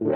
Olá, 0.00 0.14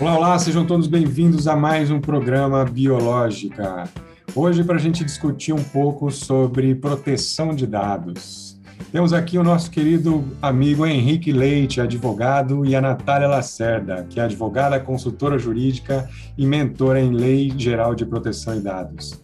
olá, 0.00 0.36
sejam 0.36 0.66
todos 0.66 0.88
bem-vindos 0.88 1.46
a 1.46 1.54
mais 1.54 1.92
um 1.92 2.00
programa 2.00 2.64
Biológica. 2.64 3.88
Hoje, 4.34 4.64
para 4.64 4.74
a 4.74 4.80
gente 4.80 5.04
discutir 5.04 5.52
um 5.52 5.62
pouco 5.62 6.10
sobre 6.10 6.74
proteção 6.74 7.54
de 7.54 7.68
dados. 7.68 8.49
Temos 8.92 9.12
aqui 9.12 9.38
o 9.38 9.44
nosso 9.44 9.70
querido 9.70 10.24
amigo 10.42 10.84
Henrique 10.84 11.30
Leite, 11.32 11.80
advogado, 11.80 12.66
e 12.66 12.74
a 12.74 12.80
Natália 12.80 13.28
Lacerda, 13.28 14.04
que 14.10 14.18
é 14.18 14.24
advogada, 14.24 14.80
consultora 14.80 15.38
jurídica 15.38 16.10
e 16.36 16.44
mentora 16.44 17.00
em 17.00 17.12
Lei 17.12 17.52
Geral 17.56 17.94
de 17.94 18.04
Proteção 18.04 18.54
de 18.54 18.62
Dados. 18.62 19.22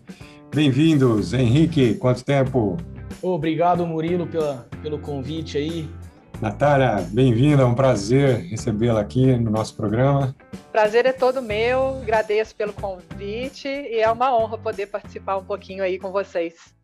Bem-vindos, 0.55 1.33
Henrique, 1.33 1.95
quanto 1.95 2.25
tempo? 2.25 2.77
Obrigado, 3.21 3.85
Murilo, 3.85 4.29
pela, 4.29 4.69
pelo 4.81 5.01
convite 5.01 5.59
aí. 5.59 5.91
Natália, 6.41 7.05
bem-vinda, 7.11 7.63
é 7.63 7.67
um 7.67 7.75
prazer 7.75 8.47
recebê-la 8.49 9.01
aqui 9.01 9.37
no 9.37 9.51
nosso 9.51 9.75
programa. 9.75 10.33
Prazer 10.71 11.07
é 11.07 11.13
todo 11.13 11.43
meu, 11.43 11.99
agradeço 12.03 12.55
pelo 12.55 12.73
convite 12.73 13.67
e 13.67 13.99
é 13.99 14.09
uma 14.09 14.33
honra 14.37 14.59
poder 14.59 14.87
participar 14.87 15.39
um 15.39 15.45
pouquinho 15.45 15.83
aí 15.83 15.99
com 15.99 16.13
vocês. 16.13 16.76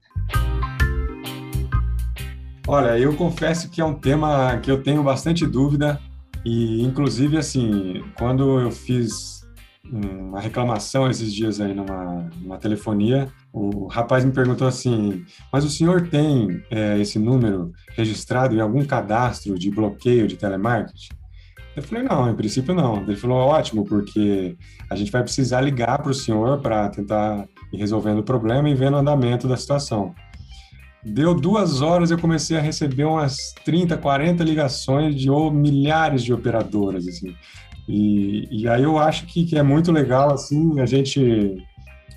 Olha, 2.67 2.97
eu 2.97 3.15
confesso 3.17 3.69
que 3.69 3.81
é 3.81 3.85
um 3.85 3.95
tema 3.95 4.59
que 4.59 4.71
eu 4.71 4.83
tenho 4.83 5.03
bastante 5.03 5.45
dúvida 5.45 6.01
e, 6.45 6.83
inclusive, 6.83 7.37
assim, 7.37 8.05
quando 8.17 8.61
eu 8.61 8.71
fiz 8.71 9.43
uma 9.85 10.41
reclamação 10.41 11.11
esses 11.11 11.35
dias 11.35 11.61
aí 11.61 11.75
numa, 11.75 12.31
numa 12.41 12.59
telefonia, 12.59 13.29
o 13.53 13.87
rapaz 13.89 14.25
me 14.25 14.33
perguntou 14.33 14.67
assim: 14.67 15.25
Mas 15.53 15.65
o 15.65 15.71
senhor 15.71 16.09
tem 16.09 16.63
é, 16.71 16.99
esse 17.01 17.19
número 17.19 17.73
registrado 17.97 18.55
em 18.55 18.61
algum 18.61 18.85
cadastro 18.85 19.59
de 19.59 19.71
bloqueio 19.71 20.29
de 20.29 20.37
telemarketing? 20.37 21.09
Eu 21.77 21.83
falei: 21.83 22.05
Não, 22.05 22.31
em 22.31 22.35
princípio 22.35 22.75
não. 22.75 23.03
Ele 23.03 23.17
falou: 23.17 23.39
Ótimo, 23.39 23.85
porque 23.85 24.57
a 24.89 24.95
gente 24.95 25.11
vai 25.11 25.23
precisar 25.23 25.61
ligar 25.61 25.99
para 25.99 26.13
o 26.13 26.15
senhor 26.15 26.61
para 26.61 26.89
tentar 26.89 27.47
ir 27.73 27.77
resolvendo 27.77 28.21
o 28.21 28.25
problema 28.25 28.71
e 28.71 28.75
vendo 28.75 28.95
o 28.95 28.99
andamento 28.99 29.49
da 29.49 29.57
situação. 29.57 30.15
Deu 31.05 31.35
duas 31.35 31.83
horas 31.83 32.11
eu 32.11 32.19
comecei 32.19 32.57
a 32.57 32.61
receber 32.61 33.05
umas 33.05 33.53
30, 33.65 33.97
40 33.99 34.45
ligações 34.45 35.17
de 35.17 35.29
ou 35.29 35.51
milhares 35.51 36.23
de 36.23 36.33
operadoras, 36.33 37.09
assim. 37.09 37.35
E, 37.89 38.47
e 38.51 38.69
aí 38.69 38.85
eu 38.85 38.99
acho 38.99 39.27
que, 39.27 39.45
que 39.45 39.59
é 39.59 39.63
muito 39.63 39.91
legal, 39.91 40.33
assim, 40.33 40.79
a 40.81 40.87
gente 40.87 41.57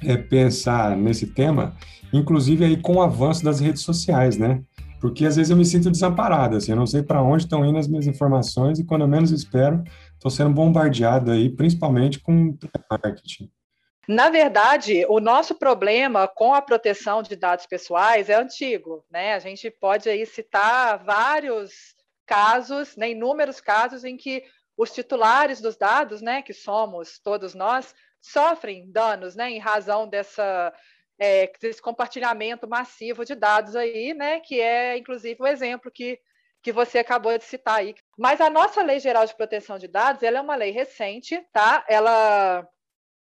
é, 0.03 0.15
pensar 0.15 0.95
nesse 0.95 1.27
tema, 1.27 1.75
inclusive 2.13 2.63
aí 2.63 2.77
com 2.77 2.97
o 2.97 3.01
avanço 3.01 3.43
das 3.43 3.59
redes 3.59 3.81
sociais, 3.81 4.37
né? 4.37 4.61
Porque 5.01 5.25
às 5.25 5.35
vezes 5.35 5.49
eu 5.49 5.57
me 5.57 5.65
sinto 5.65 5.89
desamparado, 5.89 6.55
assim, 6.55 6.71
eu 6.71 6.77
não 6.77 6.85
sei 6.85 7.01
para 7.01 7.21
onde 7.21 7.43
estão 7.43 7.65
indo 7.65 7.77
as 7.77 7.87
minhas 7.87 8.07
informações 8.07 8.79
e 8.79 8.83
quando 8.83 9.01
eu 9.01 9.07
menos 9.07 9.31
espero, 9.31 9.83
estou 10.13 10.29
sendo 10.29 10.51
bombardeado 10.51 11.31
aí, 11.31 11.49
principalmente 11.49 12.19
com 12.19 12.55
marketing. 12.89 13.49
Na 14.07 14.29
verdade, 14.29 15.05
o 15.07 15.19
nosso 15.19 15.55
problema 15.55 16.27
com 16.27 16.53
a 16.53 16.61
proteção 16.61 17.23
de 17.23 17.35
dados 17.35 17.65
pessoais 17.65 18.29
é 18.29 18.35
antigo, 18.35 19.03
né? 19.09 19.33
A 19.33 19.39
gente 19.39 19.69
pode 19.71 20.07
aí 20.07 20.25
citar 20.25 21.03
vários 21.03 21.95
casos, 22.25 22.95
né, 22.95 23.11
inúmeros 23.11 23.61
casos 23.61 24.03
em 24.03 24.17
que 24.17 24.43
os 24.77 24.91
titulares 24.91 25.61
dos 25.61 25.77
dados, 25.77 26.21
né, 26.21 26.41
que 26.41 26.53
somos 26.53 27.19
todos 27.19 27.53
nós, 27.53 27.93
sofrem 28.19 28.91
danos, 28.91 29.35
né, 29.35 29.51
em 29.51 29.59
razão 29.59 30.07
dessa 30.07 30.73
é, 31.17 31.49
desse 31.61 31.81
compartilhamento 31.81 32.67
massivo 32.67 33.23
de 33.23 33.35
dados 33.35 33.75
aí, 33.75 34.13
né, 34.13 34.39
que 34.41 34.59
é 34.59 34.97
inclusive 34.97 35.41
o 35.41 35.47
exemplo 35.47 35.91
que 35.91 36.19
que 36.61 36.71
você 36.71 36.97
acabou 36.97 37.37
de 37.37 37.43
citar 37.43 37.75
aí. 37.75 37.93
Mas 38.17 38.41
a 38.41 38.49
nossa 38.49 38.81
Lei 38.81 38.99
Geral 38.99 39.23
de 39.27 39.35
Proteção 39.35 39.77
de 39.77 39.87
Dados, 39.87 40.23
ela 40.23 40.39
é 40.39 40.41
uma 40.41 40.55
lei 40.55 40.71
recente, 40.71 41.39
tá? 41.53 41.85
Ela 41.87 42.67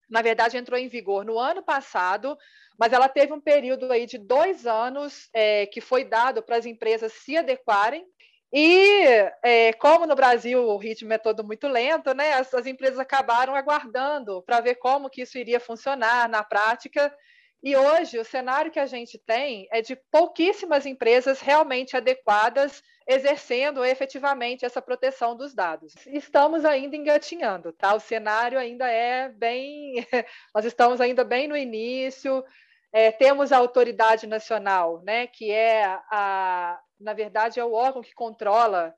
na 0.08 0.22
verdade, 0.22 0.56
entrou 0.56 0.78
em 0.78 0.88
vigor 0.88 1.24
no 1.24 1.38
ano 1.38 1.62
passado, 1.62 2.36
mas 2.78 2.92
ela 2.92 3.08
teve 3.08 3.32
um 3.32 3.40
período 3.40 3.90
aí 3.90 4.06
de 4.06 4.18
dois 4.18 4.66
anos 4.66 5.28
é, 5.32 5.66
que 5.66 5.80
foi 5.80 6.04
dado 6.04 6.42
para 6.42 6.56
as 6.56 6.66
empresas 6.66 7.12
se 7.12 7.36
adequarem 7.36 8.06
e 8.52 9.04
é, 9.42 9.72
como 9.74 10.06
no 10.06 10.16
Brasil 10.16 10.66
o 10.66 10.78
ritmo 10.78 11.12
é 11.12 11.18
todo 11.18 11.44
muito 11.44 11.68
lento, 11.68 12.14
né, 12.14 12.32
as, 12.32 12.52
as 12.54 12.66
empresas 12.66 12.98
acabaram 12.98 13.54
aguardando 13.54 14.42
para 14.42 14.60
ver 14.60 14.76
como 14.76 15.10
que 15.10 15.22
isso 15.22 15.36
iria 15.36 15.60
funcionar 15.60 16.28
na 16.28 16.42
prática. 16.42 17.14
E 17.62 17.76
hoje 17.76 18.18
o 18.18 18.24
cenário 18.24 18.70
que 18.70 18.80
a 18.80 18.86
gente 18.86 19.18
tem 19.18 19.68
é 19.70 19.82
de 19.82 19.96
pouquíssimas 20.10 20.86
empresas 20.86 21.40
realmente 21.40 21.96
adequadas 21.96 22.82
exercendo 23.08 23.82
efetivamente 23.82 24.66
essa 24.66 24.82
proteção 24.82 25.34
dos 25.34 25.54
dados. 25.54 25.94
Estamos 26.08 26.66
ainda 26.66 26.94
engatinhando, 26.94 27.72
tá? 27.72 27.94
O 27.94 28.00
cenário 28.00 28.58
ainda 28.58 28.86
é 28.86 29.30
bem, 29.30 29.94
nós 30.54 30.66
estamos 30.66 31.00
ainda 31.00 31.24
bem 31.24 31.48
no 31.48 31.56
início. 31.56 32.44
É, 32.92 33.10
temos 33.10 33.50
a 33.50 33.56
autoridade 33.56 34.26
nacional, 34.26 35.02
né, 35.02 35.26
que 35.26 35.50
é 35.50 35.84
a, 36.10 36.78
na 37.00 37.14
verdade, 37.14 37.58
é 37.58 37.64
o 37.64 37.72
órgão 37.72 38.02
que 38.02 38.14
controla 38.14 38.94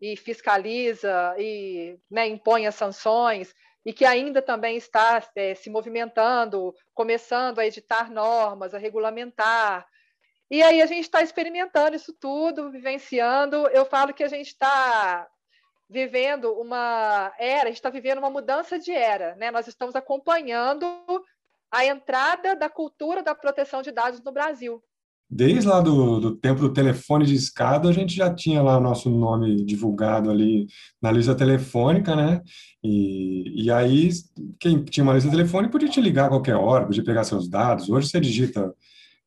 e 0.00 0.16
fiscaliza 0.16 1.34
e 1.38 1.98
né, 2.10 2.26
impõe 2.26 2.66
as 2.66 2.74
sanções 2.74 3.54
e 3.84 3.92
que 3.92 4.04
ainda 4.04 4.42
também 4.42 4.76
está 4.76 5.22
é, 5.36 5.54
se 5.54 5.70
movimentando, 5.70 6.74
começando 6.94 7.60
a 7.60 7.66
editar 7.66 8.10
normas, 8.10 8.74
a 8.74 8.78
regulamentar. 8.78 9.86
E 10.52 10.62
aí 10.62 10.82
a 10.82 10.86
gente 10.86 11.04
está 11.04 11.22
experimentando 11.22 11.96
isso 11.96 12.12
tudo, 12.12 12.70
vivenciando. 12.70 13.66
Eu 13.68 13.86
falo 13.86 14.12
que 14.12 14.22
a 14.22 14.28
gente 14.28 14.48
está 14.48 15.26
vivendo 15.88 16.52
uma 16.52 17.32
era, 17.38 17.62
a 17.62 17.66
gente 17.68 17.76
está 17.76 17.88
vivendo 17.88 18.18
uma 18.18 18.28
mudança 18.28 18.78
de 18.78 18.92
era, 18.92 19.34
né? 19.36 19.50
Nós 19.50 19.66
estamos 19.66 19.96
acompanhando 19.96 20.86
a 21.70 21.86
entrada 21.86 22.54
da 22.54 22.68
cultura 22.68 23.22
da 23.22 23.34
proteção 23.34 23.80
de 23.80 23.90
dados 23.90 24.20
no 24.20 24.30
Brasil 24.30 24.84
desde 25.34 25.66
lá 25.66 25.80
do, 25.80 26.20
do 26.20 26.36
tempo 26.36 26.60
do 26.60 26.74
telefone 26.74 27.24
de 27.24 27.34
escada, 27.34 27.88
a 27.88 27.92
gente 27.92 28.14
já 28.14 28.32
tinha 28.32 28.60
lá 28.60 28.76
o 28.76 28.82
nosso 28.82 29.08
nome 29.08 29.64
divulgado 29.64 30.30
ali 30.30 30.66
na 31.00 31.10
lista 31.10 31.34
telefônica, 31.34 32.14
né? 32.14 32.42
E, 32.84 33.64
e 33.64 33.70
aí, 33.70 34.10
quem 34.60 34.84
tinha 34.84 35.02
uma 35.02 35.14
lista 35.14 35.30
telefônica 35.30 35.72
podia 35.72 35.88
te 35.88 36.02
ligar 36.02 36.26
a 36.26 36.28
qualquer 36.28 36.56
hora, 36.56 36.84
podia 36.84 37.02
pegar 37.02 37.24
seus 37.24 37.48
dados. 37.48 37.88
Hoje 37.88 38.10
você 38.10 38.20
digita 38.20 38.74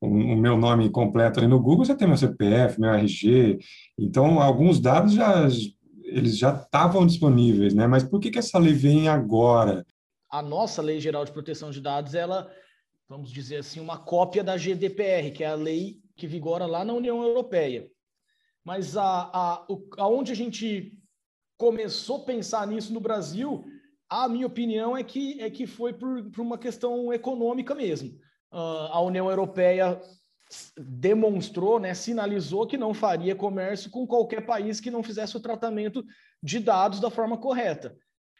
o, 0.05 0.35
meu 0.37 0.57
nome 0.57 0.89
completo 0.89 1.39
ali 1.39 1.47
no 1.47 1.59
Google, 1.59 1.85
você 1.85 1.95
tem 1.95 2.07
meu 2.07 2.17
CPF, 2.17 2.79
meu 2.79 2.91
RG. 2.91 3.59
Então, 3.97 4.39
alguns 4.39 4.79
dados 4.79 5.13
já 5.13 5.47
eles 6.03 6.37
já 6.37 6.53
estavam 6.53 7.05
disponíveis, 7.05 7.73
né? 7.73 7.87
Mas 7.87 8.03
por 8.03 8.19
que, 8.19 8.29
que 8.29 8.39
essa 8.39 8.59
lei 8.59 8.73
vem 8.73 9.09
agora? 9.09 9.85
A 10.29 10.41
nossa 10.41 10.81
Lei 10.81 10.99
Geral 10.99 11.25
de 11.25 11.31
Proteção 11.31 11.71
de 11.71 11.81
Dados, 11.81 12.13
ela 12.13 12.49
vamos 13.07 13.31
dizer 13.31 13.57
assim, 13.57 13.79
uma 13.79 13.97
cópia 13.97 14.43
da 14.43 14.57
GDPR, 14.57 15.31
que 15.31 15.43
é 15.43 15.47
a 15.47 15.55
lei 15.55 15.99
que 16.15 16.27
vigora 16.27 16.65
lá 16.65 16.83
na 16.83 16.93
União 16.93 17.21
Europeia. 17.23 17.89
Mas 18.63 18.97
a, 18.97 19.29
a, 19.31 19.65
o, 19.69 19.87
aonde 19.97 20.31
a 20.31 20.35
gente 20.35 20.97
começou 21.57 22.17
a 22.17 22.25
pensar 22.25 22.65
nisso 22.67 22.93
no 22.93 22.99
Brasil, 22.99 23.63
a 24.09 24.27
minha 24.27 24.47
opinião 24.47 24.97
é 24.97 25.03
que, 25.03 25.39
é 25.41 25.49
que 25.49 25.67
foi 25.67 25.93
por, 25.93 26.31
por 26.31 26.41
uma 26.41 26.57
questão 26.57 27.13
econômica 27.13 27.75
mesmo. 27.75 28.17
Uh, 28.55 28.87
a 28.89 29.01
União 29.01 29.29
Europeia 29.29 30.01
demonstrou, 30.77 31.77
né, 31.77 31.93
sinalizou 31.93 32.65
que 32.65 32.77
não 32.77 32.93
faria 32.93 33.35
comércio 33.35 33.91
com 33.91 34.07
qualquer 34.07 34.45
país 34.45 34.79
que 34.79 34.89
não 34.89 35.03
fizesse 35.03 35.35
o 35.35 35.41
tratamento 35.41 36.05
de 36.41 36.59
dados 36.59 37.01
da 37.01 37.09
forma 37.09 37.37
correta. 37.37 37.97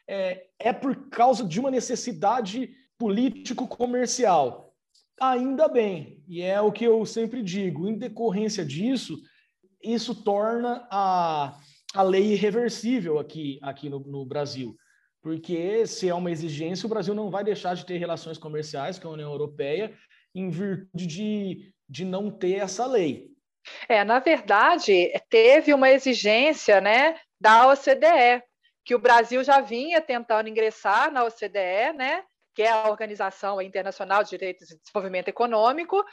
É, 0.07 0.45
é 0.57 0.71
por 0.71 1.09
causa 1.09 1.43
de 1.43 1.59
uma 1.59 1.69
necessidade 1.69 2.69
político-comercial. 2.97 4.73
Ainda 5.19 5.67
bem, 5.67 6.23
e 6.27 6.41
é 6.41 6.61
o 6.61 6.71
que 6.71 6.85
eu 6.85 7.05
sempre 7.05 7.43
digo, 7.43 7.87
em 7.87 7.97
decorrência 7.97 8.63
disso, 8.63 9.17
isso 9.83 10.23
torna 10.23 10.87
a, 10.89 11.57
a 11.93 12.03
lei 12.03 12.33
irreversível 12.33 13.19
aqui, 13.19 13.59
aqui 13.61 13.89
no, 13.89 13.99
no 13.99 14.25
Brasil. 14.25 14.77
Porque 15.21 15.87
se 15.87 16.07
é 16.07 16.13
uma 16.13 16.29
exigência, 16.29 16.85
o 16.85 16.89
Brasil 16.89 17.15
não 17.15 17.31
vai 17.31 17.43
deixar 17.43 17.75
de 17.75 17.83
ter 17.83 17.97
relações 17.97 18.37
comerciais 18.37 18.99
com 18.99 19.07
a 19.07 19.11
União 19.11 19.31
Europeia 19.31 19.91
em 20.35 20.49
virtude 20.49 21.07
de, 21.07 21.73
de 21.89 22.05
não 22.05 22.29
ter 22.29 22.55
essa 22.55 22.85
lei. 22.85 23.31
É, 23.89 24.03
na 24.03 24.19
verdade, 24.19 25.11
teve 25.29 25.73
uma 25.73 25.89
exigência 25.89 26.79
né, 26.79 27.17
da 27.39 27.67
OCDE, 27.69 28.43
que 28.83 28.93
o 28.93 28.99
Brasil 28.99 29.43
já 29.43 29.61
vinha 29.61 29.99
tentando 29.99 30.49
ingressar 30.49 31.11
na 31.11 31.23
OCDE, 31.23 31.93
né? 31.95 32.23
que 32.53 32.63
é 32.63 32.69
a 32.69 32.89
Organização 32.89 33.61
Internacional 33.61 34.23
de 34.23 34.29
Direitos 34.29 34.71
e 34.71 34.79
Desenvolvimento 34.79 35.27
Econômico, 35.27 36.03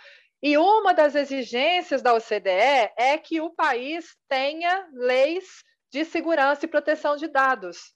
e 0.42 0.58
uma 0.58 0.92
das 0.92 1.14
exigências 1.14 2.02
da 2.02 2.14
OCDE 2.14 2.90
é 2.96 3.16
que 3.16 3.40
o 3.40 3.50
país 3.50 4.16
tenha 4.28 4.88
leis 4.92 5.44
de 5.92 6.04
segurança 6.04 6.64
e 6.64 6.68
proteção 6.68 7.16
de 7.16 7.28
dados. 7.28 7.94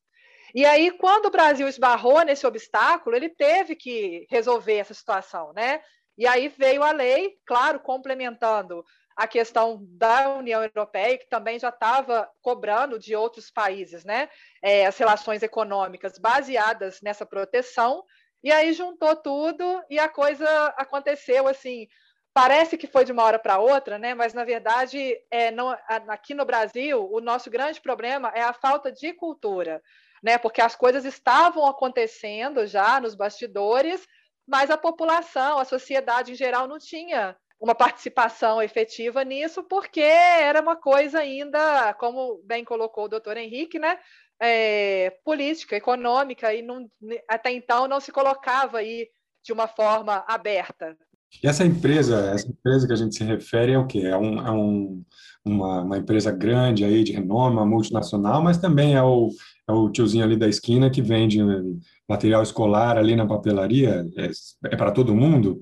E 0.54 0.64
aí, 0.64 0.92
quando 0.92 1.26
o 1.26 1.30
Brasil 1.30 1.66
esbarrou 1.66 2.22
nesse 2.22 2.46
obstáculo, 2.46 3.16
ele 3.16 3.28
teve 3.28 3.74
que 3.74 4.26
resolver 4.30 4.76
essa 4.76 4.94
situação, 4.94 5.52
né? 5.54 5.82
E 6.16 6.26
aí 6.26 6.48
veio 6.48 6.82
a 6.82 6.92
lei, 6.92 7.38
claro, 7.44 7.80
complementando 7.80 8.84
a 9.16 9.26
questão 9.26 9.78
da 9.82 10.28
União 10.36 10.62
Europeia, 10.62 11.16
que 11.16 11.28
também 11.28 11.58
já 11.58 11.70
estava 11.70 12.28
cobrando 12.42 12.98
de 12.98 13.16
outros 13.16 13.50
países 13.50 14.04
né, 14.04 14.28
é, 14.62 14.84
as 14.84 14.98
relações 14.98 15.42
econômicas 15.42 16.18
baseadas 16.18 17.00
nessa 17.00 17.24
proteção, 17.24 18.04
e 18.44 18.52
aí 18.52 18.74
juntou 18.74 19.16
tudo 19.16 19.82
e 19.88 19.98
a 19.98 20.08
coisa 20.08 20.46
aconteceu 20.76 21.48
assim. 21.48 21.88
Parece 22.34 22.76
que 22.76 22.86
foi 22.86 23.02
de 23.02 23.10
uma 23.10 23.24
hora 23.24 23.38
para 23.38 23.58
outra, 23.58 23.98
né? 23.98 24.12
mas 24.12 24.34
na 24.34 24.44
verdade, 24.44 25.18
é, 25.30 25.50
não, 25.50 25.70
aqui 25.88 26.34
no 26.34 26.44
Brasil, 26.44 27.08
o 27.10 27.18
nosso 27.18 27.50
grande 27.50 27.80
problema 27.80 28.30
é 28.34 28.42
a 28.42 28.52
falta 28.52 28.92
de 28.92 29.14
cultura, 29.14 29.82
né? 30.22 30.36
porque 30.36 30.60
as 30.60 30.76
coisas 30.76 31.06
estavam 31.06 31.66
acontecendo 31.66 32.66
já 32.66 33.00
nos 33.00 33.14
bastidores, 33.14 34.06
mas 34.46 34.70
a 34.70 34.78
população, 34.78 35.58
a 35.58 35.64
sociedade 35.64 36.32
em 36.32 36.36
geral 36.36 36.66
não 36.68 36.78
tinha 36.78 37.36
uma 37.58 37.74
participação 37.74 38.62
efetiva 38.62 39.24
nisso, 39.24 39.62
porque 39.64 40.00
era 40.00 40.60
uma 40.60 40.76
coisa 40.76 41.20
ainda, 41.20 41.94
como 41.94 42.40
bem 42.44 42.64
colocou 42.64 43.04
o 43.04 43.08
doutor 43.08 43.36
Henrique, 43.36 43.78
né? 43.78 43.98
É, 44.38 45.18
política, 45.24 45.74
econômica, 45.74 46.52
e 46.52 46.60
não, 46.60 46.90
até 47.26 47.50
então 47.50 47.88
não 47.88 47.98
se 48.00 48.12
colocava 48.12 48.78
aí 48.78 49.08
de 49.42 49.52
uma 49.52 49.66
forma 49.66 50.24
aberta. 50.28 50.96
E 51.42 51.46
essa 51.46 51.64
empresa, 51.64 52.30
essa 52.32 52.48
empresa 52.48 52.86
que 52.86 52.92
a 52.92 52.96
gente 52.96 53.14
se 53.14 53.24
refere 53.24 53.72
é 53.72 53.78
o 53.78 53.86
quê? 53.86 54.00
É, 54.00 54.16
um, 54.16 54.46
é 54.46 54.50
um, 54.50 55.04
uma, 55.44 55.82
uma, 55.82 55.98
empresa 55.98 56.30
grande 56.30 56.84
aí 56.84 57.04
de 57.04 57.12
renome, 57.12 57.56
uma 57.56 57.66
multinacional, 57.66 58.42
mas 58.42 58.58
também 58.58 58.94
é 58.94 59.02
o, 59.02 59.30
é 59.68 59.72
o 59.72 59.90
tiozinho 59.90 60.24
ali 60.24 60.36
da 60.36 60.48
esquina 60.48 60.90
que 60.90 61.02
vende 61.02 61.38
material 62.08 62.42
escolar 62.42 62.96
ali 62.96 63.14
na 63.14 63.26
papelaria? 63.26 64.04
É, 64.16 64.30
é 64.72 64.76
para 64.76 64.92
todo 64.92 65.14
mundo? 65.14 65.58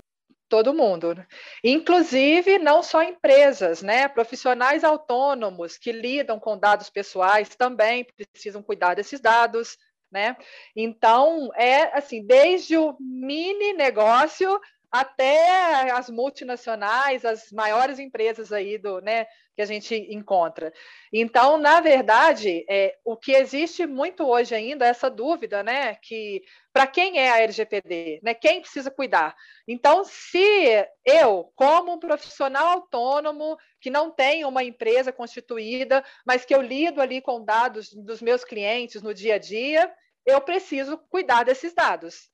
todo 0.47 0.73
mundo. 0.73 1.15
Inclusive, 1.63 2.59
não 2.59 2.81
só 2.81 3.03
empresas, 3.03 3.81
né? 3.81 4.07
Profissionais 4.07 4.83
autônomos 4.83 5.77
que 5.77 5.91
lidam 5.91 6.39
com 6.39 6.57
dados 6.57 6.89
pessoais 6.89 7.49
também 7.55 8.05
precisam 8.31 8.61
cuidar 8.61 8.93
desses 8.93 9.19
dados, 9.19 9.77
né? 10.11 10.37
Então, 10.75 11.49
é 11.55 11.97
assim, 11.97 12.25
desde 12.25 12.77
o 12.77 12.95
mini 12.99 13.73
negócio 13.73 14.59
até 14.99 15.91
as 15.91 16.09
multinacionais, 16.09 17.25
as 17.25 17.51
maiores 17.51 17.99
empresas 17.99 18.51
aí 18.51 18.77
do, 18.77 19.01
né, 19.01 19.25
que 19.55 19.61
a 19.61 19.65
gente 19.65 19.95
encontra. 20.09 20.73
Então, 21.11 21.57
na 21.57 21.79
verdade, 21.79 22.65
é, 22.69 22.97
o 23.03 23.15
que 23.15 23.33
existe 23.33 23.85
muito 23.85 24.25
hoje 24.25 24.53
ainda 24.53 24.85
é 24.85 24.89
essa 24.89 25.09
dúvida, 25.09 25.63
né, 25.63 25.95
que 25.95 26.41
para 26.73 26.87
quem 26.87 27.19
é 27.19 27.29
a 27.29 27.39
LGPD, 27.39 28.19
né, 28.23 28.33
quem 28.33 28.61
precisa 28.61 28.91
cuidar. 28.91 29.35
Então, 29.67 30.03
se 30.03 30.85
eu, 31.05 31.51
como 31.55 31.93
um 31.93 31.99
profissional 31.99 32.67
autônomo 32.67 33.57
que 33.79 33.89
não 33.89 34.11
tem 34.11 34.45
uma 34.45 34.63
empresa 34.63 35.11
constituída, 35.11 36.03
mas 36.25 36.43
que 36.43 36.55
eu 36.55 36.61
lido 36.61 37.01
ali 37.01 37.21
com 37.21 37.43
dados 37.43 37.93
dos 37.93 38.21
meus 38.21 38.43
clientes 38.43 39.01
no 39.01 39.13
dia 39.13 39.35
a 39.35 39.39
dia, 39.39 39.93
eu 40.25 40.41
preciso 40.41 40.97
cuidar 41.09 41.43
desses 41.43 41.73
dados. 41.73 42.33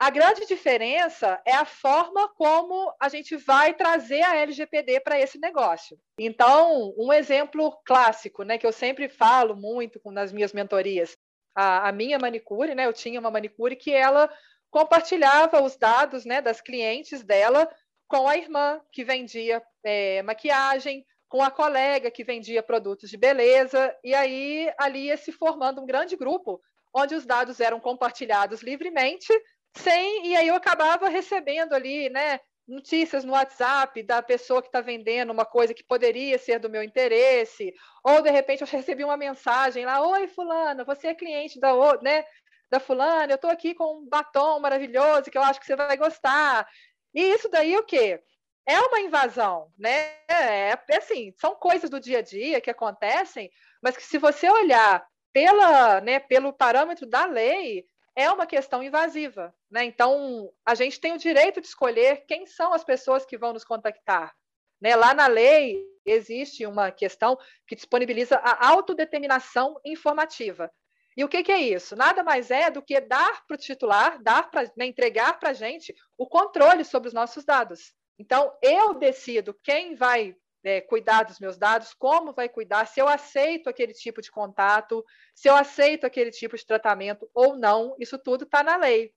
A 0.00 0.08
grande 0.08 0.46
diferença 0.46 1.38
é 1.44 1.52
a 1.52 1.66
forma 1.66 2.26
como 2.30 2.90
a 2.98 3.10
gente 3.10 3.36
vai 3.36 3.74
trazer 3.74 4.22
a 4.22 4.34
LGPD 4.34 5.00
para 5.00 5.20
esse 5.20 5.38
negócio. 5.38 6.00
Então, 6.18 6.94
um 6.96 7.12
exemplo 7.12 7.78
clássico, 7.84 8.42
né, 8.42 8.56
que 8.56 8.66
eu 8.66 8.72
sempre 8.72 9.10
falo 9.10 9.54
muito 9.54 10.00
nas 10.06 10.32
minhas 10.32 10.54
mentorias, 10.54 11.18
a, 11.54 11.90
a 11.90 11.92
minha 11.92 12.18
manicure, 12.18 12.74
né, 12.74 12.86
eu 12.86 12.94
tinha 12.94 13.20
uma 13.20 13.30
manicure 13.30 13.76
que 13.76 13.92
ela 13.92 14.32
compartilhava 14.70 15.62
os 15.62 15.76
dados, 15.76 16.24
né, 16.24 16.40
das 16.40 16.62
clientes 16.62 17.22
dela 17.22 17.70
com 18.08 18.26
a 18.26 18.38
irmã 18.38 18.80
que 18.90 19.04
vendia 19.04 19.62
é, 19.84 20.22
maquiagem, 20.22 21.04
com 21.28 21.42
a 21.42 21.50
colega 21.50 22.10
que 22.10 22.24
vendia 22.24 22.62
produtos 22.62 23.10
de 23.10 23.18
beleza, 23.18 23.94
e 24.02 24.14
aí 24.14 24.72
ali 24.78 25.08
ia 25.08 25.18
se 25.18 25.30
formando 25.30 25.82
um 25.82 25.86
grande 25.86 26.16
grupo 26.16 26.58
onde 26.94 27.14
os 27.14 27.26
dados 27.26 27.60
eram 27.60 27.78
compartilhados 27.78 28.62
livremente 28.62 29.30
sem 29.76 30.26
e 30.26 30.36
aí 30.36 30.48
eu 30.48 30.54
acabava 30.54 31.08
recebendo 31.08 31.72
ali, 31.72 32.08
né, 32.10 32.40
notícias 32.66 33.24
no 33.24 33.32
WhatsApp 33.32 34.02
da 34.02 34.22
pessoa 34.22 34.62
que 34.62 34.68
está 34.68 34.80
vendendo 34.80 35.32
uma 35.32 35.44
coisa 35.44 35.74
que 35.74 35.84
poderia 35.84 36.38
ser 36.38 36.58
do 36.58 36.70
meu 36.70 36.82
interesse, 36.82 37.74
ou 38.04 38.22
de 38.22 38.30
repente 38.30 38.62
eu 38.62 38.66
recebi 38.66 39.04
uma 39.04 39.16
mensagem 39.16 39.84
lá, 39.84 40.00
oi 40.06 40.28
fulano, 40.28 40.84
você 40.84 41.08
é 41.08 41.14
cliente 41.14 41.58
da, 41.58 41.72
né, 42.00 42.24
da 42.70 42.78
fulana, 42.78 43.32
eu 43.32 43.36
estou 43.36 43.50
aqui 43.50 43.74
com 43.74 43.98
um 43.98 44.08
batom 44.08 44.60
maravilhoso 44.60 45.30
que 45.30 45.36
eu 45.36 45.42
acho 45.42 45.58
que 45.58 45.66
você 45.66 45.74
vai 45.74 45.96
gostar. 45.96 46.66
E 47.12 47.20
isso 47.20 47.48
daí 47.48 47.76
o 47.76 47.84
quê? 47.84 48.22
É 48.66 48.78
uma 48.78 49.00
invasão, 49.00 49.72
né? 49.76 50.12
É, 50.28 50.78
é 50.88 50.96
assim, 50.96 51.32
são 51.36 51.56
coisas 51.56 51.90
do 51.90 51.98
dia 51.98 52.18
a 52.18 52.22
dia 52.22 52.60
que 52.60 52.70
acontecem, 52.70 53.50
mas 53.82 53.96
que 53.96 54.02
se 54.02 54.18
você 54.18 54.48
olhar 54.48 55.04
pela, 55.32 56.00
né, 56.00 56.20
pelo 56.20 56.52
parâmetro 56.52 57.06
da 57.06 57.26
lei, 57.26 57.84
é 58.16 58.30
uma 58.30 58.46
questão 58.46 58.82
invasiva. 58.82 59.54
Né? 59.70 59.84
Então, 59.84 60.52
a 60.64 60.74
gente 60.74 61.00
tem 61.00 61.12
o 61.12 61.18
direito 61.18 61.60
de 61.60 61.66
escolher 61.66 62.24
quem 62.26 62.46
são 62.46 62.72
as 62.72 62.84
pessoas 62.84 63.24
que 63.24 63.38
vão 63.38 63.52
nos 63.52 63.64
contactar. 63.64 64.34
Né? 64.80 64.96
Lá 64.96 65.14
na 65.14 65.26
lei 65.26 65.84
existe 66.04 66.66
uma 66.66 66.90
questão 66.90 67.38
que 67.66 67.76
disponibiliza 67.76 68.36
a 68.36 68.68
autodeterminação 68.68 69.78
informativa. 69.84 70.70
E 71.16 71.24
o 71.24 71.28
que, 71.28 71.42
que 71.42 71.52
é 71.52 71.58
isso? 71.58 71.96
Nada 71.96 72.22
mais 72.22 72.50
é 72.50 72.70
do 72.70 72.82
que 72.82 73.00
dar 73.00 73.44
para 73.46 73.54
o 73.54 73.58
titular, 73.58 74.22
dar 74.22 74.50
pra, 74.50 74.62
né, 74.76 74.86
entregar 74.86 75.38
para 75.38 75.50
a 75.50 75.52
gente 75.52 75.94
o 76.16 76.26
controle 76.26 76.84
sobre 76.84 77.08
os 77.08 77.14
nossos 77.14 77.44
dados. 77.44 77.92
Então, 78.18 78.56
eu 78.62 78.94
decido 78.94 79.54
quem 79.62 79.94
vai 79.94 80.36
é, 80.62 80.80
cuidar 80.80 81.24
dos 81.24 81.38
meus 81.38 81.56
dados, 81.56 81.94
como 81.94 82.32
vai 82.32 82.48
cuidar, 82.48 82.86
se 82.86 83.00
eu 83.00 83.08
aceito 83.08 83.68
aquele 83.68 83.92
tipo 83.92 84.20
de 84.20 84.30
contato, 84.30 85.04
se 85.34 85.48
eu 85.48 85.56
aceito 85.56 86.04
aquele 86.04 86.30
tipo 86.30 86.56
de 86.56 86.66
tratamento 86.66 87.28
ou 87.34 87.56
não, 87.56 87.94
isso 87.98 88.18
tudo 88.18 88.44
está 88.44 88.62
na 88.62 88.76
lei. 88.76 89.12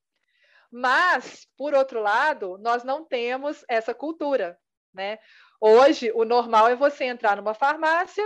Mas, 0.72 1.48
por 1.57 1.74
outro 1.74 2.01
lado, 2.01 2.57
nós 2.57 2.84
não 2.84 3.06
temos 3.06 3.63
essa 3.68 3.94
cultura. 3.94 4.57
Né? 4.94 5.19
Hoje, 5.60 6.12
o 6.16 6.25
normal 6.25 6.68
é 6.68 6.75
você 6.75 7.06
entrar 7.06 7.38
numa 7.38 7.54
farmácia, 7.54 8.24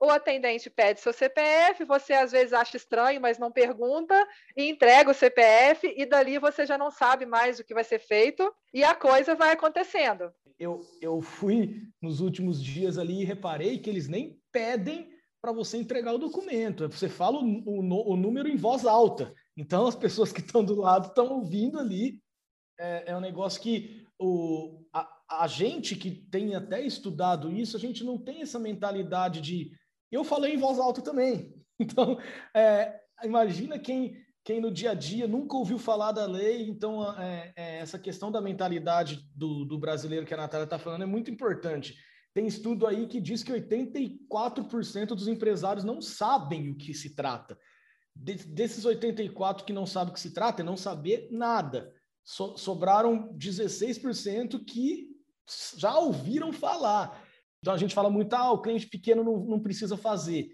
o 0.00 0.10
atendente 0.10 0.70
pede 0.70 1.00
seu 1.00 1.12
CPF, 1.12 1.84
você 1.84 2.12
às 2.12 2.32
vezes 2.32 2.52
acha 2.52 2.76
estranho, 2.76 3.20
mas 3.20 3.38
não 3.38 3.50
pergunta, 3.50 4.14
e 4.56 4.68
entrega 4.68 5.10
o 5.10 5.14
CPF, 5.14 5.92
e 5.96 6.06
dali 6.06 6.38
você 6.38 6.64
já 6.64 6.78
não 6.78 6.90
sabe 6.90 7.26
mais 7.26 7.58
o 7.58 7.64
que 7.64 7.74
vai 7.74 7.84
ser 7.84 7.98
feito, 7.98 8.52
e 8.72 8.84
a 8.84 8.94
coisa 8.94 9.34
vai 9.34 9.52
acontecendo. 9.52 10.32
Eu, 10.58 10.80
eu 11.00 11.20
fui 11.20 11.82
nos 12.00 12.20
últimos 12.20 12.62
dias 12.62 12.98
ali 12.98 13.22
e 13.22 13.24
reparei 13.24 13.78
que 13.78 13.90
eles 13.90 14.08
nem 14.08 14.40
pedem 14.52 15.08
para 15.40 15.52
você 15.52 15.76
entregar 15.76 16.14
o 16.14 16.18
documento. 16.18 16.88
Você 16.88 17.08
fala 17.08 17.38
o, 17.38 17.62
o, 17.64 18.12
o, 18.12 18.16
número 18.16 18.48
em 18.48 18.56
voz 18.56 18.84
alta. 18.84 19.32
Então, 19.56 19.86
as 19.86 19.94
pessoas 19.94 20.32
que 20.32 20.40
estão 20.40 20.64
do 20.64 20.74
lado 20.74 21.08
estão 21.08 21.28
ouvindo 21.28 21.78
ali. 21.78 22.20
É, 22.80 23.12
é 23.12 23.16
um 23.16 23.20
negócio 23.20 23.60
que 23.60 24.04
o, 24.18 24.84
a, 24.92 25.08
a 25.42 25.46
gente 25.46 25.94
que 25.94 26.10
tem 26.10 26.54
até 26.54 26.84
estudado 26.84 27.52
isso, 27.52 27.76
a 27.76 27.80
gente 27.80 28.02
não 28.04 28.18
tem 28.18 28.42
essa 28.42 28.58
mentalidade 28.58 29.40
de 29.40 29.70
eu 30.16 30.24
falei 30.24 30.54
em 30.54 30.58
voz 30.58 30.78
alta 30.78 31.02
também. 31.02 31.54
Então, 31.80 32.18
é, 32.52 32.98
imagina 33.22 33.78
quem, 33.78 34.16
quem 34.42 34.60
no 34.60 34.68
dia 34.68 34.90
a 34.90 34.94
dia 34.94 35.28
nunca 35.28 35.56
ouviu 35.56 35.78
falar 35.78 36.10
da 36.10 36.26
lei. 36.26 36.68
Então, 36.68 37.16
é, 37.16 37.52
é, 37.54 37.78
essa 37.78 37.96
questão 37.96 38.32
da 38.32 38.40
mentalidade 38.40 39.20
do, 39.32 39.64
do 39.64 39.78
brasileiro 39.78 40.26
que 40.26 40.34
a 40.34 40.38
Natália 40.38 40.64
está 40.64 40.76
falando 40.76 41.02
é 41.02 41.06
muito 41.06 41.30
importante. 41.30 41.94
Tem 42.34 42.48
estudo 42.48 42.84
aí 42.84 43.06
que 43.06 43.20
diz 43.20 43.44
que 43.44 43.52
84% 43.52 45.06
dos 45.06 45.28
empresários 45.28 45.84
não 45.84 46.00
sabem 46.02 46.68
o 46.68 46.76
que 46.76 46.92
se 46.92 47.14
trata. 47.14 47.56
De, 48.14 48.34
desses 48.34 48.84
84 48.84 49.64
que 49.64 49.72
não 49.72 49.86
sabem 49.86 50.10
o 50.10 50.14
que 50.14 50.20
se 50.20 50.32
trata, 50.32 50.62
é 50.62 50.64
não 50.64 50.76
saber 50.76 51.28
nada. 51.30 51.92
So, 52.24 52.56
sobraram 52.56 53.32
16% 53.34 54.64
que 54.64 55.08
já 55.76 55.96
ouviram 55.98 56.52
falar. 56.52 57.27
Então 57.60 57.74
a 57.74 57.76
gente 57.76 57.94
fala 57.94 58.10
muito, 58.10 58.32
ah, 58.34 58.52
o 58.52 58.62
cliente 58.62 58.86
pequeno 58.86 59.24
não, 59.24 59.38
não 59.40 59.60
precisa 59.60 59.96
fazer. 59.96 60.48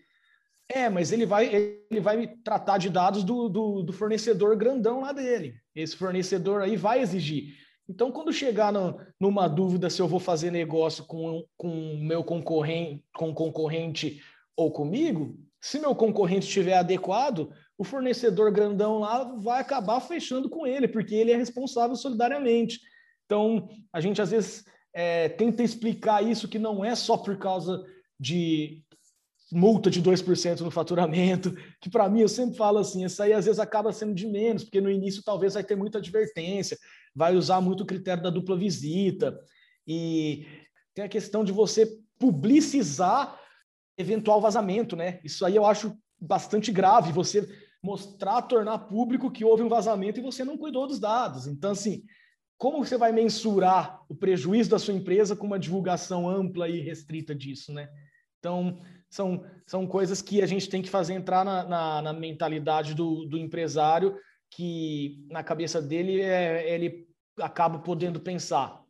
É, 0.68 0.88
mas 0.88 1.12
ele 1.12 1.26
vai, 1.26 1.46
ele 1.90 2.00
vai 2.00 2.26
tratar 2.42 2.78
de 2.78 2.88
dados 2.88 3.22
do, 3.22 3.48
do, 3.48 3.82
do, 3.82 3.92
fornecedor 3.92 4.56
grandão 4.56 5.00
lá 5.00 5.12
dele. 5.12 5.54
Esse 5.74 5.94
fornecedor 5.96 6.62
aí 6.62 6.76
vai 6.76 7.00
exigir. 7.00 7.54
Então, 7.86 8.10
quando 8.10 8.32
chegar 8.32 8.72
no, 8.72 8.98
numa 9.20 9.46
dúvida 9.46 9.90
se 9.90 10.00
eu 10.00 10.08
vou 10.08 10.18
fazer 10.18 10.50
negócio 10.50 11.04
com 11.04 11.44
o 11.58 11.98
meu 11.98 12.24
concorrente, 12.24 13.04
com 13.14 13.34
concorrente 13.34 14.22
ou 14.56 14.72
comigo, 14.72 15.36
se 15.60 15.78
meu 15.78 15.94
concorrente 15.94 16.46
estiver 16.46 16.78
adequado, 16.78 17.52
o 17.76 17.84
fornecedor 17.84 18.50
grandão 18.50 19.00
lá 19.00 19.24
vai 19.38 19.60
acabar 19.60 20.00
fechando 20.00 20.48
com 20.48 20.66
ele, 20.66 20.88
porque 20.88 21.14
ele 21.14 21.32
é 21.32 21.36
responsável 21.36 21.96
solidariamente. 21.96 22.80
Então, 23.26 23.68
a 23.92 24.00
gente 24.00 24.22
às 24.22 24.30
vezes 24.30 24.64
é, 24.94 25.28
tenta 25.28 25.62
explicar 25.62 26.22
isso 26.22 26.48
que 26.48 26.58
não 26.58 26.84
é 26.84 26.94
só 26.94 27.16
por 27.16 27.36
causa 27.36 27.84
de 28.18 28.82
multa 29.52 29.90
de 29.90 30.00
2% 30.00 30.60
no 30.60 30.70
faturamento, 30.70 31.54
que 31.80 31.90
para 31.90 32.08
mim 32.08 32.20
eu 32.20 32.28
sempre 32.28 32.56
falo 32.56 32.78
assim, 32.78 33.04
isso 33.04 33.22
aí 33.22 33.32
às 33.32 33.44
vezes 33.44 33.58
acaba 33.58 33.92
sendo 33.92 34.14
de 34.14 34.26
menos, 34.26 34.64
porque 34.64 34.80
no 34.80 34.90
início 34.90 35.22
talvez 35.22 35.54
vai 35.54 35.64
ter 35.64 35.76
muita 35.76 35.98
advertência, 35.98 36.78
vai 37.14 37.36
usar 37.36 37.60
muito 37.60 37.82
o 37.82 37.86
critério 37.86 38.22
da 38.22 38.30
dupla 38.30 38.56
visita 38.56 39.38
e 39.86 40.46
tem 40.94 41.04
a 41.04 41.08
questão 41.08 41.44
de 41.44 41.52
você 41.52 41.86
publicizar 42.18 43.38
eventual 43.98 44.40
vazamento, 44.40 44.96
né? 44.96 45.20
Isso 45.22 45.44
aí 45.44 45.56
eu 45.56 45.66
acho 45.66 45.96
bastante 46.20 46.72
grave, 46.72 47.12
você 47.12 47.46
mostrar, 47.82 48.42
tornar 48.42 48.78
público 48.78 49.30
que 49.30 49.44
houve 49.44 49.62
um 49.62 49.68
vazamento 49.68 50.18
e 50.18 50.22
você 50.22 50.44
não 50.44 50.56
cuidou 50.56 50.86
dos 50.86 50.98
dados. 50.98 51.46
Então, 51.46 51.72
assim, 51.72 52.02
como 52.56 52.84
você 52.84 52.96
vai 52.96 53.12
mensurar 53.12 54.02
o 54.08 54.14
prejuízo 54.14 54.70
da 54.70 54.78
sua 54.78 54.94
empresa 54.94 55.36
com 55.36 55.46
uma 55.46 55.58
divulgação 55.58 56.28
ampla 56.28 56.68
e 56.68 56.80
restrita 56.80 57.34
disso, 57.34 57.72
né? 57.72 57.88
Então, 58.38 58.80
são, 59.10 59.44
são 59.66 59.86
coisas 59.86 60.20
que 60.20 60.42
a 60.42 60.46
gente 60.46 60.68
tem 60.68 60.82
que 60.82 60.90
fazer 60.90 61.14
entrar 61.14 61.44
na, 61.44 61.64
na, 61.64 62.02
na 62.02 62.12
mentalidade 62.12 62.94
do, 62.94 63.24
do 63.26 63.38
empresário, 63.38 64.18
que 64.50 65.24
na 65.30 65.42
cabeça 65.42 65.80
dele 65.80 66.20
é, 66.20 66.72
ele 66.72 67.08
acaba 67.38 67.78
podendo 67.78 68.20
pensar, 68.20 68.82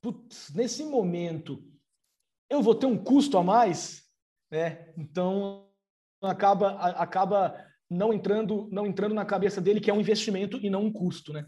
putz, 0.00 0.52
nesse 0.54 0.84
momento 0.84 1.62
eu 2.48 2.62
vou 2.62 2.74
ter 2.74 2.86
um 2.86 2.96
custo 2.96 3.38
a 3.38 3.42
mais, 3.42 4.02
né? 4.50 4.92
Então 4.96 5.68
acaba 6.22 6.72
acaba 6.92 7.56
não 7.88 8.12
entrando 8.12 8.68
não 8.70 8.86
entrando 8.86 9.14
na 9.14 9.24
cabeça 9.24 9.60
dele 9.60 9.80
que 9.80 9.90
é 9.90 9.94
um 9.94 10.00
investimento 10.00 10.58
e 10.62 10.68
não 10.68 10.84
um 10.84 10.92
custo, 10.92 11.32
né? 11.32 11.46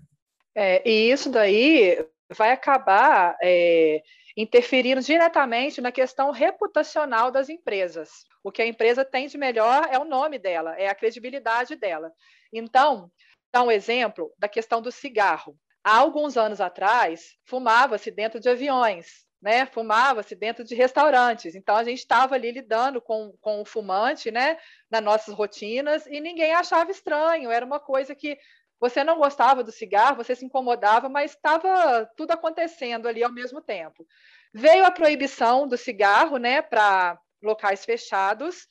É, 0.54 0.88
e 0.88 1.11
isso 1.11 1.30
daí 1.30 2.04
vai 2.30 2.52
acabar 2.52 3.37
é, 3.42 4.02
interferindo 4.37 5.00
diretamente 5.00 5.80
na 5.80 5.92
questão 5.92 6.30
reputacional 6.30 7.30
das 7.30 7.49
empresas. 7.49 8.25
O 8.42 8.50
que 8.50 8.62
a 8.62 8.66
empresa 8.66 9.04
tem 9.04 9.26
de 9.26 9.38
melhor 9.38 9.88
é 9.90 9.99
o 9.99 10.04
nome 10.04 10.38
dela, 10.38 10.75
é 10.78 10.88
a 10.88 10.94
credibilidade 10.94 11.76
dela. 11.76 12.12
Então, 12.52 13.11
dá 13.52 13.62
um 13.62 13.71
exemplo 13.71 14.32
da 14.38 14.49
questão 14.49 14.80
do 14.80 14.90
cigarro. 14.90 15.56
Há 15.85 15.99
alguns 15.99 16.37
anos 16.37 16.61
atrás, 16.61 17.37
fumava-se 17.44 18.11
dentro 18.11 18.38
de 18.38 18.49
aviões, 18.49 19.26
né? 19.42 19.66
Fumava-se 19.66 20.37
dentro 20.37 20.62
de 20.62 20.75
restaurantes. 20.75 21.56
Então 21.56 21.75
a 21.75 21.82
gente 21.82 21.99
estava 21.99 22.37
ali 22.37 22.52
lidando 22.52 23.00
com, 23.02 23.35
com 23.40 23.61
o 23.61 23.64
fumante, 23.64 24.30
né? 24.30 24.56
Nas 24.88 25.02
nossas 25.02 25.35
rotinas 25.35 26.06
e 26.06 26.21
ninguém 26.21 26.54
achava 26.54 26.92
estranho. 26.92 27.50
Era 27.50 27.66
uma 27.66 27.80
coisa 27.80 28.14
que 28.14 28.38
você 28.82 29.04
não 29.04 29.16
gostava 29.16 29.62
do 29.62 29.70
cigarro, 29.70 30.16
você 30.16 30.34
se 30.34 30.44
incomodava, 30.44 31.08
mas 31.08 31.30
estava 31.30 32.04
tudo 32.16 32.32
acontecendo 32.32 33.06
ali 33.06 33.22
ao 33.22 33.30
mesmo 33.30 33.60
tempo. 33.60 34.04
Veio 34.52 34.84
a 34.84 34.90
proibição 34.90 35.68
do 35.68 35.76
cigarro, 35.76 36.36
né, 36.36 36.60
para 36.60 37.16
locais 37.40 37.84
fechados. 37.84 38.66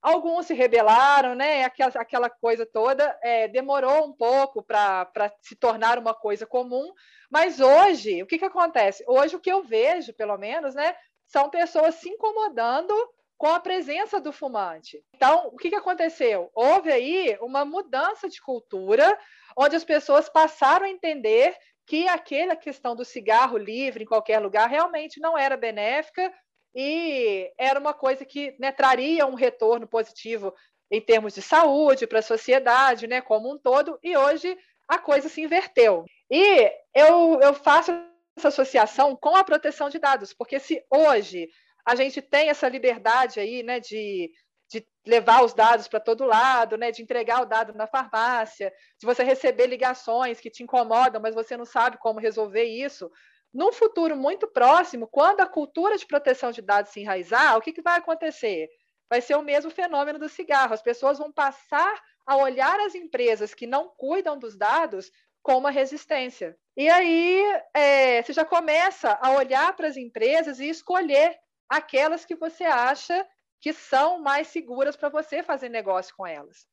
Alguns 0.00 0.46
se 0.46 0.54
rebelaram, 0.54 1.34
né? 1.34 1.64
Aquela, 1.64 1.92
aquela 1.96 2.30
coisa 2.30 2.64
toda 2.64 3.14
é, 3.22 3.46
demorou 3.46 4.06
um 4.06 4.12
pouco 4.14 4.62
para 4.62 5.30
se 5.42 5.54
tornar 5.54 5.98
uma 5.98 6.14
coisa 6.14 6.46
comum, 6.46 6.90
mas 7.30 7.60
hoje, 7.60 8.22
o 8.22 8.26
que, 8.26 8.38
que 8.38 8.46
acontece? 8.46 9.04
Hoje, 9.06 9.36
o 9.36 9.40
que 9.40 9.52
eu 9.52 9.62
vejo, 9.62 10.14
pelo 10.14 10.38
menos, 10.38 10.74
né, 10.74 10.96
são 11.26 11.50
pessoas 11.50 11.96
se 11.96 12.08
incomodando 12.08 12.94
com 13.42 13.48
a 13.48 13.58
presença 13.58 14.20
do 14.20 14.32
fumante. 14.32 15.04
Então, 15.16 15.48
o 15.48 15.56
que, 15.56 15.68
que 15.68 15.74
aconteceu? 15.74 16.48
Houve 16.54 16.92
aí 16.92 17.36
uma 17.40 17.64
mudança 17.64 18.28
de 18.28 18.40
cultura, 18.40 19.18
onde 19.56 19.74
as 19.74 19.82
pessoas 19.82 20.28
passaram 20.28 20.86
a 20.86 20.88
entender 20.88 21.52
que 21.84 22.06
aquela 22.06 22.54
questão 22.54 22.94
do 22.94 23.04
cigarro 23.04 23.58
livre 23.58 24.04
em 24.04 24.06
qualquer 24.06 24.38
lugar 24.38 24.70
realmente 24.70 25.18
não 25.18 25.36
era 25.36 25.56
benéfica 25.56 26.32
e 26.72 27.52
era 27.58 27.80
uma 27.80 27.92
coisa 27.92 28.24
que 28.24 28.54
né, 28.60 28.70
traria 28.70 29.26
um 29.26 29.34
retorno 29.34 29.88
positivo 29.88 30.54
em 30.88 31.00
termos 31.00 31.34
de 31.34 31.42
saúde 31.42 32.06
para 32.06 32.20
a 32.20 32.22
sociedade, 32.22 33.08
né, 33.08 33.20
como 33.20 33.52
um 33.52 33.58
todo. 33.58 33.98
E 34.04 34.16
hoje 34.16 34.56
a 34.86 34.98
coisa 34.98 35.28
se 35.28 35.40
inverteu. 35.40 36.04
E 36.30 36.70
eu, 36.94 37.40
eu 37.42 37.54
faço 37.54 37.90
essa 38.36 38.46
associação 38.46 39.16
com 39.16 39.34
a 39.34 39.42
proteção 39.42 39.90
de 39.90 39.98
dados, 39.98 40.32
porque 40.32 40.60
se 40.60 40.80
hoje 40.88 41.48
a 41.84 41.94
gente 41.94 42.22
tem 42.22 42.48
essa 42.48 42.68
liberdade 42.68 43.40
aí, 43.40 43.62
né, 43.62 43.80
de 43.80 44.30
de 44.72 44.86
levar 45.06 45.44
os 45.44 45.52
dados 45.52 45.86
para 45.86 46.00
todo 46.00 46.24
lado, 46.24 46.78
né, 46.78 46.90
de 46.90 47.02
entregar 47.02 47.42
o 47.42 47.44
dado 47.44 47.74
na 47.74 47.86
farmácia, 47.86 48.72
de 48.98 49.04
você 49.04 49.22
receber 49.22 49.66
ligações 49.66 50.40
que 50.40 50.48
te 50.48 50.62
incomodam, 50.62 51.20
mas 51.20 51.34
você 51.34 51.56
não 51.58 51.66
sabe 51.66 51.98
como 51.98 52.18
resolver 52.18 52.64
isso. 52.64 53.10
Num 53.52 53.70
futuro 53.70 54.16
muito 54.16 54.48
próximo, 54.48 55.06
quando 55.06 55.40
a 55.40 55.46
cultura 55.46 55.98
de 55.98 56.06
proteção 56.06 56.50
de 56.50 56.62
dados 56.62 56.90
se 56.90 57.00
enraizar, 57.00 57.56
o 57.56 57.60
que, 57.60 57.72
que 57.72 57.82
vai 57.82 57.98
acontecer? 57.98 58.68
Vai 59.10 59.20
ser 59.20 59.36
o 59.36 59.42
mesmo 59.42 59.70
fenômeno 59.70 60.18
do 60.18 60.28
cigarro. 60.28 60.72
As 60.72 60.80
pessoas 60.80 61.18
vão 61.18 61.30
passar 61.30 62.00
a 62.24 62.36
olhar 62.36 62.80
as 62.80 62.94
empresas 62.94 63.52
que 63.52 63.66
não 63.66 63.90
cuidam 63.90 64.38
dos 64.38 64.56
dados 64.56 65.10
com 65.42 65.58
uma 65.58 65.70
resistência. 65.70 66.56
E 66.74 66.88
aí 66.88 67.42
é, 67.74 68.22
você 68.22 68.32
já 68.32 68.44
começa 68.44 69.18
a 69.20 69.32
olhar 69.32 69.76
para 69.76 69.88
as 69.88 69.98
empresas 69.98 70.60
e 70.60 70.68
escolher 70.70 71.36
aquelas 71.76 72.24
que 72.24 72.34
você 72.34 72.64
acha 72.64 73.26
que 73.60 73.72
são 73.72 74.20
mais 74.20 74.48
seguras 74.48 74.96
para 74.96 75.08
você 75.08 75.42
fazer 75.42 75.68
negócio 75.68 76.14
com 76.16 76.26
elas. 76.26 76.66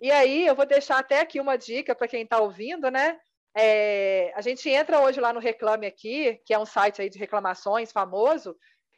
E 0.00 0.10
aí, 0.10 0.46
eu 0.46 0.54
vou 0.54 0.66
deixar 0.66 0.98
até 0.98 1.20
aqui 1.20 1.40
uma 1.40 1.56
dica 1.56 1.94
para 1.94 2.08
quem 2.08 2.22
está 2.22 2.38
ouvindo, 2.38 2.90
né? 2.90 3.18
É, 3.56 4.32
a 4.34 4.40
gente 4.40 4.68
entra 4.68 5.00
hoje 5.00 5.20
lá 5.20 5.32
no 5.32 5.40
Reclame 5.40 5.86
Aqui, 5.86 6.40
que 6.44 6.52
é 6.52 6.58
um 6.58 6.66
site 6.66 7.00
aí 7.00 7.08
de 7.08 7.18
reclamações 7.18 7.92
famoso, 7.92 8.56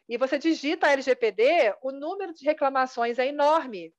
e 0.09 0.17
você 0.17 0.39
digita 0.39 0.91
LGPD, 0.91 1.75
o 1.83 1.93
número 1.93 2.33
de 2.33 2.45
reclamações 2.45 3.19
é 3.19 3.27
enorme. 3.27 3.93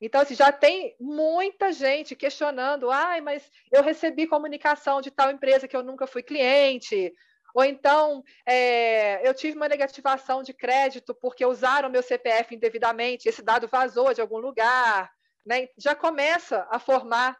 Então, 0.00 0.20
assim, 0.20 0.34
já 0.34 0.50
tem 0.50 0.96
muita 1.00 1.72
gente 1.72 2.16
questionando, 2.16 2.90
ai, 2.90 3.20
mas 3.20 3.50
eu 3.72 3.82
recebi 3.82 4.26
comunicação 4.26 5.00
de 5.00 5.10
tal 5.10 5.30
empresa 5.30 5.68
que 5.68 5.76
eu 5.76 5.82
nunca 5.82 6.06
fui 6.06 6.22
cliente, 6.22 7.14
ou 7.54 7.64
então, 7.64 8.24
é, 8.44 9.26
eu 9.26 9.32
tive 9.32 9.56
uma 9.56 9.68
negativação 9.68 10.42
de 10.42 10.52
crédito 10.52 11.14
porque 11.14 11.46
usaram 11.46 11.88
meu 11.88 12.02
CPF 12.02 12.52
indevidamente, 12.52 13.28
esse 13.28 13.42
dado 13.42 13.68
vazou 13.68 14.12
de 14.12 14.20
algum 14.20 14.38
lugar. 14.38 15.08
Né? 15.46 15.68
Já 15.78 15.94
começa 15.94 16.66
a 16.68 16.80
formar 16.80 17.38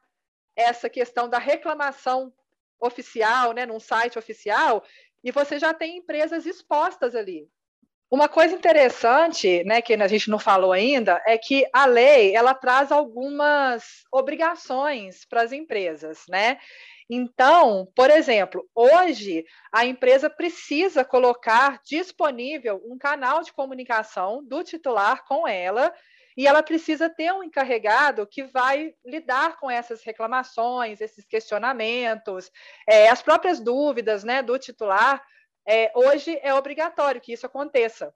essa 0.55 0.89
questão 0.89 1.29
da 1.29 1.39
reclamação 1.39 2.33
oficial, 2.79 3.53
né, 3.53 3.67
num 3.67 3.81
site 3.81 4.19
oficial, 4.19 4.85
e 5.23 5.33
você 5.33 5.59
já 5.59 5.75
tem 5.75 5.97
empresas 5.97 6.47
expostas 6.47 7.17
ali. 7.17 7.49
Uma 8.09 8.29
coisa 8.29 8.55
interessante, 8.55 9.65
né, 9.65 9.83
que 9.83 9.95
a 9.95 10.07
gente 10.07 10.31
não 10.31 10.39
falou 10.39 10.71
ainda, 10.71 11.21
é 11.27 11.37
que 11.37 11.67
a 11.73 11.87
lei 11.87 12.37
ela 12.37 12.55
traz 12.55 12.93
algumas 12.93 14.05
obrigações 14.13 15.25
para 15.25 15.43
as 15.43 15.51
empresas, 15.51 16.23
né? 16.29 16.59
Então, 17.09 17.91
por 17.95 18.11
exemplo, 18.11 18.69
hoje 18.75 19.45
a 19.71 19.85
empresa 19.85 20.31
precisa 20.31 21.05
colocar 21.05 21.81
disponível 21.85 22.83
um 22.85 22.97
canal 22.97 23.43
de 23.43 23.53
comunicação 23.53 24.43
do 24.43 24.65
titular 24.65 25.25
com 25.27 25.47
ela 25.47 25.93
e 26.37 26.47
ela 26.47 26.63
precisa 26.63 27.09
ter 27.09 27.33
um 27.33 27.43
encarregado 27.43 28.27
que 28.27 28.45
vai 28.45 28.95
lidar 29.05 29.59
com 29.59 29.71
essas 29.71 30.03
reclamações, 30.03 31.01
esses 31.01 31.25
questionamentos, 31.25 32.51
é, 32.89 33.09
as 33.09 33.23
próprias 33.23 33.61
dúvidas 33.61 34.25
né, 34.25 34.43
do 34.43 34.59
titular. 34.59 35.23
É, 35.67 35.93
hoje 35.95 36.39
é 36.43 36.53
obrigatório 36.55 37.21
que 37.21 37.33
isso 37.33 37.47
aconteça. 37.47 38.13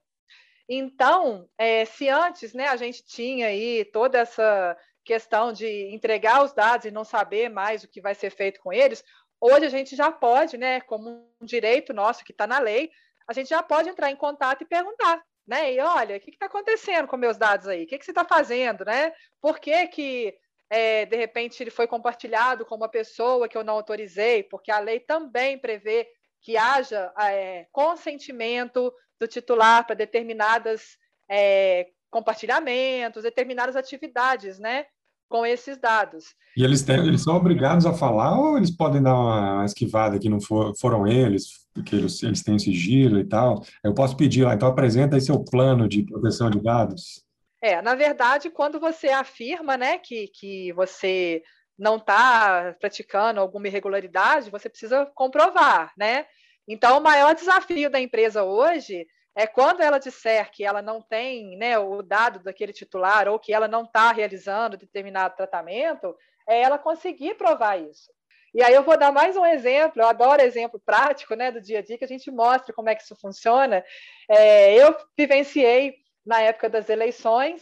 Então, 0.67 1.49
é, 1.57 1.85
se 1.85 2.09
antes 2.09 2.53
né, 2.53 2.67
a 2.67 2.75
gente 2.75 3.03
tinha 3.05 3.47
aí 3.47 3.85
toda 3.85 4.19
essa 4.19 4.77
questão 5.09 5.51
de 5.51 5.67
entregar 5.91 6.43
os 6.43 6.53
dados 6.53 6.85
e 6.85 6.91
não 6.91 7.03
saber 7.03 7.49
mais 7.49 7.83
o 7.83 7.87
que 7.87 7.99
vai 7.99 8.13
ser 8.13 8.29
feito 8.29 8.61
com 8.61 8.71
eles, 8.71 9.03
hoje 9.41 9.65
a 9.65 9.69
gente 9.69 9.95
já 9.95 10.11
pode, 10.11 10.55
né, 10.55 10.81
como 10.81 11.27
um 11.41 11.45
direito 11.45 11.95
nosso 11.95 12.23
que 12.23 12.31
está 12.31 12.45
na 12.45 12.59
lei, 12.59 12.91
a 13.27 13.33
gente 13.33 13.49
já 13.49 13.63
pode 13.63 13.89
entrar 13.89 14.11
em 14.11 14.15
contato 14.15 14.61
e 14.61 14.67
perguntar, 14.67 15.19
né? 15.47 15.73
E 15.73 15.79
olha, 15.79 16.17
o 16.17 16.19
que 16.19 16.29
está 16.29 16.45
acontecendo 16.45 17.07
com 17.07 17.17
meus 17.17 17.37
dados 17.37 17.67
aí? 17.67 17.85
O 17.85 17.87
que, 17.87 17.97
que 17.97 18.05
você 18.05 18.11
está 18.11 18.23
fazendo, 18.23 18.85
né? 18.85 19.11
Por 19.41 19.59
que, 19.59 19.87
que 19.87 20.37
é, 20.69 21.07
de 21.07 21.15
repente 21.15 21.61
ele 21.63 21.71
foi 21.71 21.87
compartilhado 21.87 22.63
com 22.63 22.75
uma 22.75 22.89
pessoa 22.89 23.49
que 23.49 23.57
eu 23.57 23.63
não 23.63 23.73
autorizei? 23.73 24.43
Porque 24.43 24.71
a 24.71 24.77
lei 24.77 24.99
também 24.99 25.57
prevê 25.57 26.07
que 26.39 26.55
haja 26.55 27.11
é, 27.19 27.65
consentimento 27.71 28.93
do 29.19 29.27
titular 29.27 29.85
para 29.87 29.95
determinadas 29.95 30.97
é, 31.27 31.87
compartilhamentos, 32.11 33.23
determinadas 33.23 33.75
atividades, 33.75 34.59
né? 34.59 34.85
Com 35.29 35.45
esses 35.45 35.77
dados. 35.77 36.35
E 36.57 36.63
eles, 36.63 36.81
têm, 36.81 36.97
eles 36.97 37.23
são 37.23 37.35
obrigados 37.35 37.85
a 37.85 37.93
falar 37.93 38.37
ou 38.37 38.57
eles 38.57 38.71
podem 38.71 39.01
dar 39.01 39.13
uma 39.15 39.63
esquivada 39.63 40.19
que 40.19 40.27
não 40.27 40.41
for, 40.41 40.75
foram 40.77 41.07
eles, 41.07 41.67
porque 41.73 41.95
eles, 41.95 42.21
eles 42.23 42.43
têm 42.43 42.57
sigilo 42.57 43.19
e 43.19 43.23
tal? 43.23 43.63
Eu 43.83 43.93
posso 43.93 44.17
pedir 44.17 44.43
lá, 44.43 44.55
então 44.55 44.67
apresenta 44.67 45.15
aí 45.15 45.21
seu 45.21 45.41
plano 45.43 45.87
de 45.87 46.03
proteção 46.03 46.49
de 46.49 46.59
dados. 46.59 47.23
É, 47.61 47.81
na 47.81 47.93
verdade, 47.93 48.49
quando 48.49 48.79
você 48.79 49.09
afirma 49.09 49.77
né, 49.77 49.97
que, 49.97 50.27
que 50.27 50.73
você 50.73 51.43
não 51.77 51.97
está 51.97 52.75
praticando 52.79 53.39
alguma 53.39 53.67
irregularidade, 53.67 54.49
você 54.49 54.67
precisa 54.69 55.05
comprovar, 55.15 55.93
né? 55.97 56.25
Então, 56.67 56.97
o 56.97 57.01
maior 57.01 57.33
desafio 57.33 57.89
da 57.89 57.99
empresa 57.99 58.43
hoje 58.43 59.07
é 59.39 59.47
quando 59.47 59.79
ela 59.79 59.99
disser 59.99 60.51
que 60.51 60.65
ela 60.65 60.81
não 60.81 61.01
tem 61.01 61.57
né, 61.57 61.79
o 61.79 62.01
dado 62.01 62.39
daquele 62.39 62.73
titular 62.73 63.25
ou 63.29 63.39
que 63.39 63.53
ela 63.53 63.69
não 63.69 63.83
está 63.83 64.11
realizando 64.11 64.75
determinado 64.75 65.37
tratamento, 65.37 66.13
é 66.45 66.61
ela 66.61 66.77
conseguir 66.77 67.35
provar 67.35 67.77
isso. 67.77 68.11
E 68.53 68.61
aí 68.61 68.73
eu 68.73 68.83
vou 68.83 68.97
dar 68.97 69.13
mais 69.13 69.37
um 69.37 69.45
exemplo, 69.45 70.01
eu 70.01 70.07
adoro 70.07 70.41
exemplo 70.41 70.77
prático 70.77 71.35
né, 71.35 71.51
do 71.51 71.61
dia 71.61 71.79
a 71.79 71.81
dia, 71.81 71.97
que 71.97 72.03
a 72.03 72.07
gente 72.07 72.29
mostra 72.29 72.73
como 72.73 72.89
é 72.89 72.95
que 72.95 73.03
isso 73.03 73.15
funciona. 73.15 73.81
É, 74.27 74.75
eu 74.75 74.93
vivenciei 75.17 75.95
na 76.25 76.41
época 76.41 76.67
das 76.69 76.89
eleições, 76.89 77.61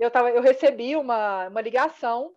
eu, 0.00 0.10
tava, 0.10 0.30
eu 0.30 0.40
recebi 0.40 0.96
uma, 0.96 1.48
uma 1.48 1.60
ligação 1.60 2.32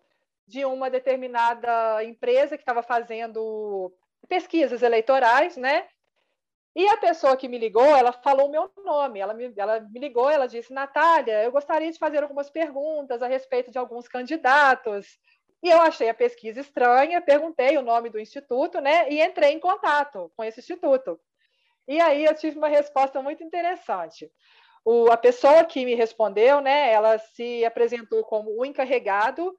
de 0.46 0.66
uma 0.66 0.90
determinada 0.90 2.04
empresa 2.04 2.58
que 2.58 2.64
estava 2.64 2.84
fazendo 2.84 3.94
pesquisas 4.28 4.84
eleitorais, 4.84 5.56
né? 5.56 5.88
E 6.74 6.88
a 6.88 6.98
pessoa 6.98 7.36
que 7.36 7.50
me 7.50 7.58
ligou, 7.58 7.86
ela 7.86 8.14
falou 8.14 8.48
o 8.48 8.52
meu 8.52 8.72
nome. 8.78 9.20
Ela 9.20 9.34
me, 9.34 9.54
ela 9.58 9.80
me 9.82 10.00
ligou, 10.00 10.30
ela 10.30 10.48
disse: 10.48 10.74
Natália, 10.74 11.44
eu 11.44 11.52
gostaria 11.52 11.92
de 11.92 12.00
fazer 12.00 12.24
algumas 12.24 12.50
perguntas 12.50 13.22
a 13.22 13.28
respeito 13.28 13.72
de 13.72 13.78
alguns 13.78 14.08
candidatos. 14.08 15.20
E 15.62 15.70
eu 15.70 15.80
achei 15.82 16.10
a 16.10 16.14
pesquisa 16.14 16.60
estranha, 16.60 17.22
perguntei 17.22 17.78
o 17.78 17.84
nome 17.84 18.10
do 18.10 18.20
instituto, 18.20 18.80
né? 18.80 19.10
E 19.10 19.22
entrei 19.22 19.52
em 19.52 19.60
contato 19.60 20.32
com 20.36 20.44
esse 20.44 20.60
instituto. 20.60 21.20
E 21.88 22.00
aí 22.00 22.26
eu 22.26 22.34
tive 22.34 22.58
uma 22.58 22.70
resposta 22.70 23.22
muito 23.22 23.44
interessante. 23.44 24.32
O, 24.84 25.12
a 25.12 25.18
pessoa 25.18 25.64
que 25.66 25.86
me 25.86 25.94
respondeu, 25.94 26.62
né? 26.62 26.92
Ela 26.92 27.20
se 27.20 27.66
apresentou 27.66 28.24
como 28.24 28.50
o 28.58 28.66
encarregado. 28.66 29.56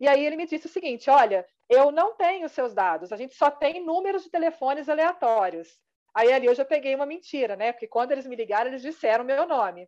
E 0.00 0.06
aí 0.08 0.26
ele 0.26 0.36
me 0.36 0.46
disse 0.46 0.66
o 0.66 0.70
seguinte: 0.70 1.08
olha, 1.08 1.46
eu 1.68 1.92
não 1.92 2.14
tenho 2.16 2.48
seus 2.48 2.74
dados, 2.74 3.12
a 3.12 3.16
gente 3.16 3.34
só 3.34 3.50
tem 3.50 3.84
números 3.84 4.24
de 4.24 4.30
telefones 4.30 4.88
aleatórios. 4.88 5.78
Aí 6.16 6.32
ali 6.32 6.46
eu 6.46 6.54
já 6.54 6.64
peguei 6.64 6.94
uma 6.94 7.04
mentira, 7.04 7.56
né? 7.56 7.72
Porque 7.72 7.86
quando 7.86 8.10
eles 8.10 8.26
me 8.26 8.34
ligaram, 8.34 8.70
eles 8.70 8.80
disseram 8.80 9.22
meu 9.22 9.46
nome. 9.46 9.86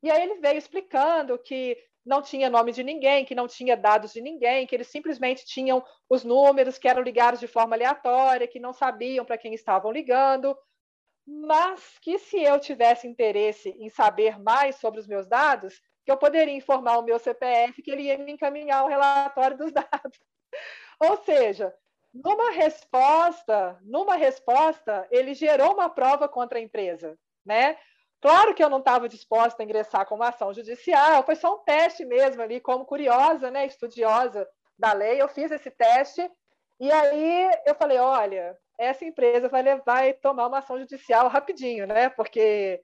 E 0.00 0.08
aí 0.08 0.22
ele 0.22 0.36
veio 0.36 0.56
explicando 0.56 1.36
que 1.36 1.76
não 2.04 2.22
tinha 2.22 2.48
nome 2.48 2.70
de 2.70 2.84
ninguém, 2.84 3.24
que 3.24 3.34
não 3.34 3.48
tinha 3.48 3.76
dados 3.76 4.12
de 4.12 4.20
ninguém, 4.20 4.64
que 4.64 4.76
eles 4.76 4.86
simplesmente 4.86 5.44
tinham 5.44 5.84
os 6.08 6.22
números 6.22 6.78
que 6.78 6.86
eram 6.86 7.02
ligados 7.02 7.40
de 7.40 7.48
forma 7.48 7.74
aleatória, 7.74 8.46
que 8.46 8.60
não 8.60 8.72
sabiam 8.72 9.24
para 9.24 9.36
quem 9.36 9.54
estavam 9.54 9.90
ligando, 9.90 10.56
mas 11.26 11.98
que 12.00 12.16
se 12.16 12.40
eu 12.40 12.60
tivesse 12.60 13.08
interesse 13.08 13.70
em 13.70 13.90
saber 13.90 14.38
mais 14.38 14.76
sobre 14.76 15.00
os 15.00 15.08
meus 15.08 15.26
dados, 15.26 15.82
que 16.04 16.12
eu 16.12 16.16
poderia 16.16 16.54
informar 16.54 16.98
o 16.98 17.02
meu 17.02 17.18
CPF 17.18 17.82
que 17.82 17.90
ele 17.90 18.02
ia 18.02 18.16
me 18.16 18.30
encaminhar 18.30 18.84
o 18.84 18.88
relatório 18.88 19.58
dos 19.58 19.72
dados. 19.72 20.16
Ou 21.02 21.16
seja, 21.24 21.74
numa 22.24 22.50
resposta, 22.50 23.78
numa 23.82 24.16
resposta, 24.16 25.06
ele 25.10 25.34
gerou 25.34 25.74
uma 25.74 25.88
prova 25.88 26.28
contra 26.28 26.58
a 26.58 26.62
empresa, 26.62 27.18
né? 27.44 27.76
Claro 28.20 28.54
que 28.54 28.64
eu 28.64 28.70
não 28.70 28.78
estava 28.78 29.08
disposta 29.08 29.62
a 29.62 29.64
ingressar 29.64 30.06
com 30.06 30.14
uma 30.14 30.28
ação 30.28 30.52
judicial, 30.52 31.22
foi 31.22 31.36
só 31.36 31.54
um 31.54 31.58
teste 31.58 32.04
mesmo 32.04 32.42
ali, 32.42 32.60
como 32.60 32.84
curiosa, 32.84 33.50
né, 33.50 33.66
estudiosa 33.66 34.48
da 34.78 34.92
lei, 34.92 35.20
eu 35.20 35.28
fiz 35.28 35.50
esse 35.50 35.70
teste 35.70 36.28
e 36.80 36.90
aí 36.90 37.50
eu 37.66 37.74
falei, 37.74 37.98
olha, 37.98 38.56
essa 38.78 39.04
empresa 39.04 39.48
vai, 39.48 39.62
levar, 39.62 39.82
vai 39.84 40.12
tomar 40.12 40.46
uma 40.46 40.58
ação 40.58 40.78
judicial 40.78 41.28
rapidinho, 41.28 41.86
né? 41.86 42.08
Porque 42.10 42.82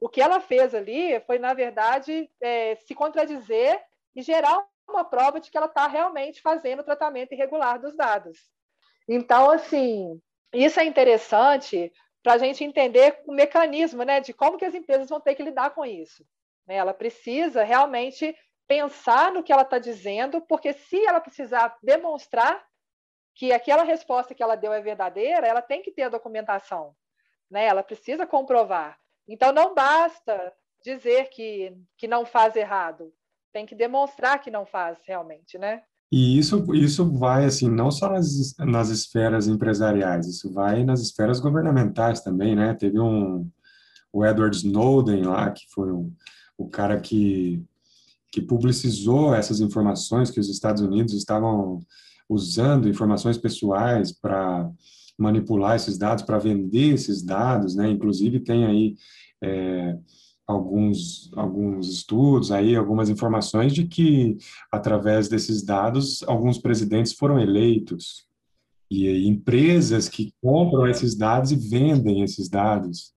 o 0.00 0.08
que 0.08 0.20
ela 0.20 0.40
fez 0.40 0.74
ali 0.74 1.20
foi, 1.20 1.38
na 1.38 1.52
verdade, 1.52 2.30
é, 2.40 2.74
se 2.76 2.94
contradizer 2.94 3.82
e 4.16 4.22
gerar 4.22 4.64
uma 4.88 5.04
prova 5.04 5.40
de 5.40 5.50
que 5.50 5.56
ela 5.56 5.66
está 5.66 5.86
realmente 5.86 6.40
fazendo 6.40 6.80
o 6.80 6.84
tratamento 6.84 7.32
irregular 7.32 7.78
dos 7.78 7.94
dados. 7.96 8.38
Então, 9.08 9.50
assim, 9.50 10.20
isso 10.52 10.80
é 10.80 10.84
interessante 10.84 11.92
para 12.22 12.34
a 12.34 12.38
gente 12.38 12.64
entender 12.64 13.20
o 13.26 13.32
mecanismo 13.32 14.02
né, 14.02 14.20
de 14.20 14.32
como 14.32 14.56
que 14.56 14.64
as 14.64 14.74
empresas 14.74 15.08
vão 15.08 15.20
ter 15.20 15.34
que 15.34 15.42
lidar 15.42 15.70
com 15.70 15.84
isso. 15.84 16.26
Né? 16.66 16.76
Ela 16.76 16.94
precisa 16.94 17.62
realmente 17.62 18.34
pensar 18.66 19.30
no 19.30 19.42
que 19.42 19.52
ela 19.52 19.62
está 19.62 19.78
dizendo, 19.78 20.40
porque 20.40 20.72
se 20.72 21.04
ela 21.04 21.20
precisar 21.20 21.76
demonstrar 21.82 22.64
que 23.34 23.52
aquela 23.52 23.82
resposta 23.82 24.34
que 24.34 24.42
ela 24.42 24.56
deu 24.56 24.72
é 24.72 24.80
verdadeira, 24.80 25.46
ela 25.46 25.60
tem 25.60 25.82
que 25.82 25.90
ter 25.90 26.04
a 26.04 26.08
documentação. 26.08 26.96
Né? 27.50 27.66
Ela 27.66 27.82
precisa 27.82 28.26
comprovar. 28.26 28.98
Então, 29.28 29.52
não 29.52 29.74
basta 29.74 30.54
dizer 30.82 31.28
que, 31.30 31.76
que 31.96 32.06
não 32.06 32.24
faz 32.24 32.56
errado, 32.56 33.12
tem 33.52 33.66
que 33.66 33.74
demonstrar 33.74 34.40
que 34.40 34.50
não 34.50 34.66
faz 34.66 34.98
realmente, 35.06 35.56
né? 35.56 35.82
E 36.16 36.38
isso, 36.38 36.72
isso 36.76 37.10
vai, 37.10 37.44
assim, 37.44 37.68
não 37.68 37.90
só 37.90 38.08
nas, 38.08 38.54
nas 38.58 38.88
esferas 38.88 39.48
empresariais, 39.48 40.28
isso 40.28 40.48
vai 40.52 40.84
nas 40.84 41.00
esferas 41.00 41.40
governamentais 41.40 42.20
também, 42.20 42.54
né? 42.54 42.72
Teve 42.72 43.00
um, 43.00 43.50
o 44.12 44.24
Edward 44.24 44.56
Snowden 44.56 45.24
lá, 45.24 45.50
que 45.50 45.64
foi 45.74 45.90
um, 45.90 46.14
o 46.56 46.68
cara 46.68 47.00
que, 47.00 47.60
que 48.30 48.40
publicizou 48.40 49.34
essas 49.34 49.58
informações 49.58 50.30
que 50.30 50.38
os 50.38 50.48
Estados 50.48 50.82
Unidos 50.82 51.14
estavam 51.14 51.80
usando 52.28 52.88
informações 52.88 53.36
pessoais 53.36 54.12
para 54.12 54.70
manipular 55.18 55.74
esses 55.74 55.98
dados, 55.98 56.22
para 56.22 56.38
vender 56.38 56.94
esses 56.94 57.24
dados, 57.24 57.74
né? 57.74 57.90
Inclusive 57.90 58.38
tem 58.38 58.64
aí 58.64 58.94
é, 59.42 59.98
alguns, 60.46 61.30
alguns 61.36 61.88
estudos, 61.88 62.52
aí 62.52 62.76
algumas 62.76 63.08
informações 63.08 63.72
de 63.72 63.86
que, 63.86 64.36
através 64.70 65.28
desses 65.28 65.64
dados, 65.64 66.22
alguns 66.24 66.58
presidentes 66.58 67.12
foram 67.12 67.38
eleitos. 67.38 68.26
E 68.90 69.26
empresas 69.26 70.08
que 70.08 70.32
compram 70.42 70.86
esses 70.86 71.16
dados 71.16 71.50
e 71.50 71.56
vendem 71.56 72.22
esses 72.22 72.48
dados. 72.48 73.14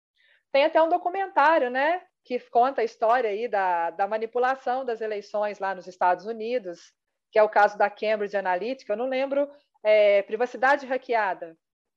Tem 0.51 0.63
até 0.63 0.81
um 0.81 0.89
documentário, 0.89 1.69
né? 1.69 2.01
Que 2.23 2.39
conta 2.49 2.81
a 2.81 2.85
história 2.85 3.29
aí 3.29 3.47
da, 3.47 3.91
da 3.91 4.07
manipulação 4.07 4.85
das 4.85 5.01
eleições 5.01 5.59
lá 5.59 5.75
nos 5.75 5.85
Estados 5.85 6.25
Unidos, 6.25 6.93
que 7.31 7.37
é 7.37 7.43
o 7.43 7.49
caso 7.49 7.77
da 7.77 7.89
Cambridge 7.89 8.35
Analytica. 8.35 8.93
Eu 8.93 8.97
não 8.97 9.09
lembro, 9.09 9.47
é, 9.83 10.23
privacidade 10.23 10.85
hackeada. 10.85 11.55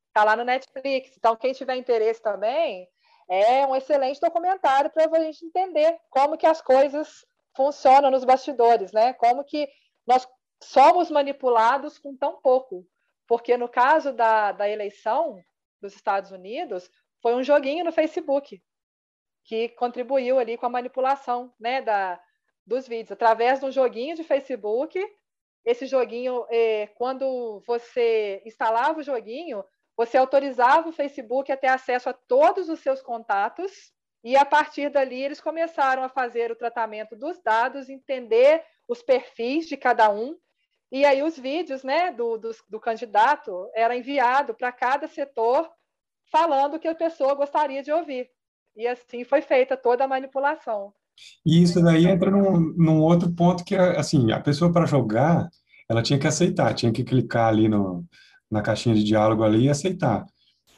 Está 0.09 0.25
lá 0.25 0.37
no 0.37 0.45
Netflix. 0.45 1.17
Então, 1.17 1.37
quem 1.37 1.53
tiver 1.53 1.77
interesse 1.77 2.21
também, 2.21 2.89
é 3.31 3.65
um 3.65 3.77
excelente 3.77 4.21
documentário 4.21 4.91
para 4.91 5.05
a 5.05 5.23
gente 5.23 5.47
entender 5.47 5.97
como 6.11 6.37
que 6.37 6.47
as 6.47 6.61
coisas 6.61 7.25
funcionam 7.57 8.11
nos 8.11 8.25
bastidores, 8.25 8.93
né? 8.93 9.13
Como 9.13 9.45
que 9.45 9.69
nós 10.05 10.29
somos 10.61 11.11
manipulados 11.11 11.97
com 11.97 12.17
tão 12.17 12.41
pouco. 12.41 12.85
Porque 13.29 13.57
no 13.57 13.69
caso 13.69 14.13
da, 14.13 14.51
da 14.51 14.69
eleição 14.69 15.41
dos 15.81 15.95
Estados 15.95 16.33
Unidos, 16.33 16.91
foi 17.23 17.35
um 17.35 17.43
joguinho 17.45 17.85
no 17.85 17.93
Facebook 17.93 18.61
que 19.45 19.69
contribuiu 19.71 20.39
ali 20.39 20.57
com 20.59 20.67
a 20.67 20.71
manipulação 20.71 21.55
né, 21.59 21.81
da, 21.81 22.21
dos 22.67 22.89
vídeos. 22.89 23.13
Através 23.13 23.61
de 23.61 23.67
um 23.67 23.71
joguinho 23.71 24.17
de 24.17 24.25
Facebook, 24.25 25.01
esse 25.65 25.87
joguinho, 25.87 26.45
eh, 26.51 26.89
quando 26.97 27.63
você 27.67 28.43
instalava 28.45 28.99
o 28.99 29.03
joguinho, 29.03 29.65
você 30.01 30.17
autorizava 30.17 30.89
o 30.89 30.93
Facebook 30.93 31.53
a 31.53 31.59
ter 31.59 31.67
acesso 31.67 32.09
a 32.09 32.15
todos 32.15 32.71
os 32.71 32.81
seus 32.81 33.03
contatos 33.03 33.71
e 34.25 34.35
a 34.35 34.47
partir 34.47 34.89
dali 34.89 35.23
eles 35.23 35.43
começaram 35.43 36.03
a 36.03 36.09
fazer 36.09 36.51
o 36.51 36.57
tratamento 36.57 37.15
dos 37.15 37.39
dados, 37.43 37.91
entender 37.91 38.63
os 38.89 39.03
perfis 39.03 39.69
de 39.69 39.77
cada 39.77 40.11
um 40.11 40.35
e 40.91 41.05
aí 41.05 41.23
os 41.23 41.39
vídeos, 41.39 41.85
né, 41.85 42.11
do, 42.13 42.39
do, 42.39 42.51
do 42.67 42.81
candidato 42.81 43.71
era 43.75 43.95
enviado 43.95 44.55
para 44.55 44.73
cada 44.73 45.07
setor 45.07 45.69
falando 46.33 46.77
o 46.77 46.81
que 46.81 46.89
a 46.89 46.95
pessoa 46.95 47.35
gostaria 47.35 47.83
de 47.83 47.93
ouvir 47.93 48.27
e 48.75 48.87
assim 48.87 49.23
foi 49.23 49.43
feita 49.43 49.77
toda 49.77 50.05
a 50.05 50.09
manipulação. 50.09 50.95
E 51.45 51.63
isso 51.63 51.83
daí 51.83 52.07
entra 52.07 52.31
num, 52.31 52.73
num 52.75 53.03
outro 53.03 53.31
ponto 53.31 53.63
que 53.63 53.75
é, 53.75 53.99
assim, 53.99 54.33
a 54.33 54.41
pessoa 54.41 54.73
para 54.73 54.87
jogar, 54.87 55.51
ela 55.87 56.03
tinha 56.03 56.19
que 56.19 56.27
aceitar, 56.27 56.73
tinha 56.73 56.91
que 56.91 57.05
clicar 57.05 57.49
ali 57.49 57.69
no, 57.69 58.07
na 58.51 58.63
caixinha 58.63 58.95
de 58.95 59.05
diálogo 59.05 59.45
ali 59.45 59.65
e 59.65 59.71
aceitar. 59.71 60.25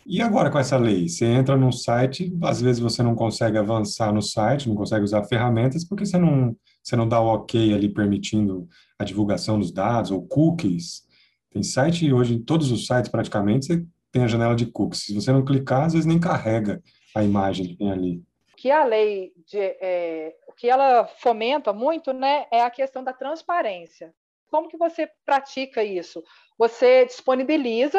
E 0.04 0.20
agora 0.20 0.50
com 0.50 0.58
essa 0.58 0.76
lei? 0.76 1.08
Você 1.08 1.24
entra 1.26 1.56
num 1.56 1.70
site, 1.70 2.36
às 2.42 2.60
vezes 2.60 2.80
você 2.80 3.02
não 3.02 3.14
consegue 3.14 3.56
avançar 3.56 4.12
no 4.12 4.20
site, 4.20 4.68
não 4.68 4.74
consegue 4.74 5.04
usar 5.04 5.24
ferramentas, 5.24 5.84
porque 5.84 6.04
você 6.04 6.18
não, 6.18 6.56
você 6.82 6.96
não 6.96 7.08
dá 7.08 7.20
o 7.20 7.26
ok 7.26 7.72
ali 7.72 7.88
permitindo 7.88 8.68
a 8.98 9.04
divulgação 9.04 9.58
dos 9.58 9.70
dados, 9.70 10.10
ou 10.10 10.26
cookies. 10.26 11.02
Tem 11.50 11.62
site, 11.62 12.12
hoje, 12.12 12.34
em 12.34 12.42
todos 12.42 12.72
os 12.72 12.86
sites 12.86 13.10
praticamente, 13.10 13.66
você 13.66 13.86
tem 14.10 14.24
a 14.24 14.28
janela 14.28 14.56
de 14.56 14.66
cookies. 14.66 15.04
Se 15.04 15.14
você 15.14 15.30
não 15.30 15.44
clicar, 15.44 15.84
às 15.84 15.92
vezes 15.92 16.06
nem 16.06 16.18
carrega 16.18 16.82
a 17.14 17.22
imagem 17.22 17.68
que 17.68 17.76
tem 17.76 17.92
ali. 17.92 18.22
Que 18.56 18.70
a 18.70 18.84
lei, 18.84 19.32
de, 19.46 19.58
é, 19.58 20.34
o 20.48 20.52
que 20.52 20.68
ela 20.68 21.06
fomenta 21.06 21.72
muito, 21.72 22.12
né, 22.12 22.46
é 22.50 22.62
a 22.62 22.70
questão 22.70 23.04
da 23.04 23.12
transparência. 23.12 24.12
Como 24.52 24.68
que 24.68 24.76
você 24.76 25.08
pratica 25.24 25.82
isso? 25.82 26.22
Você 26.58 27.06
disponibiliza 27.06 27.98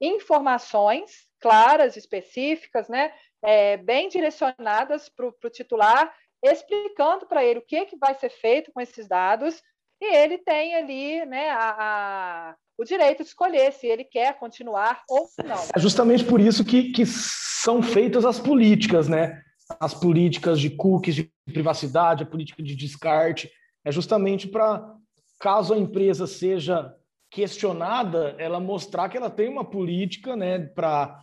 informações 0.00 1.28
claras, 1.40 1.96
específicas, 1.96 2.88
né, 2.88 3.12
é, 3.40 3.76
bem 3.76 4.08
direcionadas 4.08 5.08
para 5.08 5.28
o 5.28 5.50
titular, 5.50 6.12
explicando 6.42 7.24
para 7.26 7.44
ele 7.44 7.60
o 7.60 7.64
que, 7.64 7.84
que 7.84 7.96
vai 7.96 8.16
ser 8.16 8.30
feito 8.30 8.72
com 8.72 8.80
esses 8.80 9.06
dados, 9.06 9.62
e 10.00 10.16
ele 10.16 10.38
tem 10.38 10.74
ali 10.74 11.24
né, 11.24 11.50
a, 11.50 11.76
a, 11.78 12.56
o 12.76 12.82
direito 12.82 13.22
de 13.22 13.28
escolher 13.28 13.72
se 13.72 13.86
ele 13.86 14.02
quer 14.02 14.36
continuar 14.40 15.04
ou 15.08 15.28
não. 15.44 15.68
É 15.72 15.78
justamente 15.78 16.24
por 16.24 16.40
isso 16.40 16.64
que, 16.64 16.90
que 16.90 17.06
são 17.06 17.80
feitas 17.80 18.24
as 18.24 18.40
políticas, 18.40 19.08
né? 19.08 19.40
As 19.78 19.94
políticas 19.94 20.58
de 20.58 20.70
cookies, 20.70 21.14
de 21.14 21.32
privacidade, 21.46 22.24
a 22.24 22.26
política 22.26 22.60
de 22.60 22.74
descarte, 22.74 23.48
é 23.84 23.92
justamente 23.92 24.48
para 24.48 24.96
caso 25.42 25.74
a 25.74 25.76
empresa 25.76 26.24
seja 26.24 26.96
questionada, 27.28 28.36
ela 28.38 28.60
mostrar 28.60 29.08
que 29.08 29.16
ela 29.16 29.28
tem 29.28 29.48
uma 29.48 29.68
política 29.68 30.36
né, 30.36 30.60
para 30.66 31.20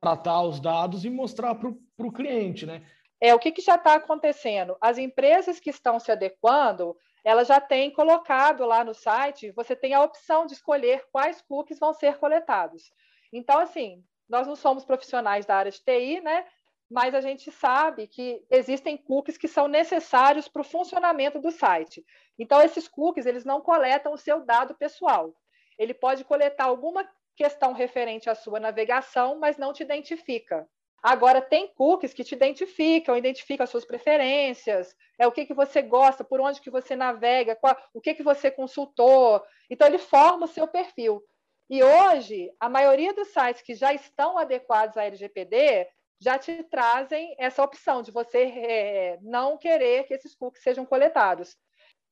tratar 0.00 0.42
os 0.44 0.58
dados 0.58 1.04
e 1.04 1.10
mostrar 1.10 1.54
para 1.54 1.68
o 1.68 2.12
cliente. 2.12 2.64
Né? 2.64 2.82
É, 3.20 3.34
o 3.34 3.38
que, 3.38 3.52
que 3.52 3.60
já 3.60 3.74
está 3.74 3.96
acontecendo? 3.96 4.78
As 4.80 4.96
empresas 4.96 5.60
que 5.60 5.68
estão 5.68 6.00
se 6.00 6.10
adequando, 6.10 6.96
elas 7.22 7.48
já 7.48 7.60
têm 7.60 7.92
colocado 7.92 8.64
lá 8.64 8.82
no 8.82 8.94
site, 8.94 9.52
você 9.52 9.76
tem 9.76 9.92
a 9.92 10.02
opção 10.02 10.46
de 10.46 10.54
escolher 10.54 11.04
quais 11.12 11.42
cookies 11.42 11.78
vão 11.78 11.92
ser 11.92 12.16
coletados. 12.16 12.90
Então, 13.30 13.58
assim, 13.58 14.02
nós 14.26 14.46
não 14.46 14.56
somos 14.56 14.86
profissionais 14.86 15.44
da 15.44 15.56
área 15.56 15.70
de 15.70 15.82
TI, 15.82 16.22
né? 16.22 16.46
Mas 16.90 17.14
a 17.14 17.20
gente 17.20 17.52
sabe 17.52 18.08
que 18.08 18.44
existem 18.50 18.96
cookies 18.96 19.38
que 19.38 19.46
são 19.46 19.68
necessários 19.68 20.48
para 20.48 20.62
o 20.62 20.64
funcionamento 20.64 21.38
do 21.38 21.52
site. 21.52 22.04
Então, 22.36 22.60
esses 22.60 22.88
cookies 22.88 23.26
eles 23.26 23.44
não 23.44 23.60
coletam 23.60 24.12
o 24.12 24.18
seu 24.18 24.44
dado 24.44 24.74
pessoal. 24.74 25.32
Ele 25.78 25.94
pode 25.94 26.24
coletar 26.24 26.64
alguma 26.64 27.08
questão 27.36 27.72
referente 27.72 28.28
à 28.28 28.34
sua 28.34 28.58
navegação, 28.58 29.38
mas 29.38 29.56
não 29.56 29.72
te 29.72 29.84
identifica. 29.84 30.68
Agora, 31.00 31.40
tem 31.40 31.68
cookies 31.68 32.12
que 32.12 32.24
te 32.24 32.34
identificam, 32.34 33.16
identificam 33.16 33.64
as 33.64 33.70
suas 33.70 33.84
preferências, 33.84 34.94
é 35.18 35.26
o 35.26 35.32
que, 35.32 35.46
que 35.46 35.54
você 35.54 35.80
gosta, 35.80 36.24
por 36.24 36.40
onde 36.40 36.60
que 36.60 36.70
você 36.70 36.96
navega, 36.96 37.56
qual, 37.56 37.74
o 37.94 38.00
que, 38.00 38.14
que 38.14 38.22
você 38.22 38.50
consultou. 38.50 39.40
Então, 39.70 39.86
ele 39.86 39.98
forma 39.98 40.44
o 40.44 40.48
seu 40.48 40.66
perfil. 40.66 41.22
E 41.70 41.84
hoje, 41.84 42.50
a 42.58 42.68
maioria 42.68 43.14
dos 43.14 43.28
sites 43.28 43.62
que 43.62 43.74
já 43.74 43.94
estão 43.94 44.36
adequados 44.36 44.96
à 44.96 45.04
LGPD 45.04 45.86
já 46.20 46.38
te 46.38 46.62
trazem 46.64 47.34
essa 47.38 47.62
opção 47.62 48.02
de 48.02 48.10
você 48.10 48.38
é, 48.38 49.18
não 49.22 49.56
querer 49.56 50.04
que 50.04 50.14
esses 50.14 50.34
cookies 50.34 50.62
sejam 50.62 50.84
coletados. 50.84 51.56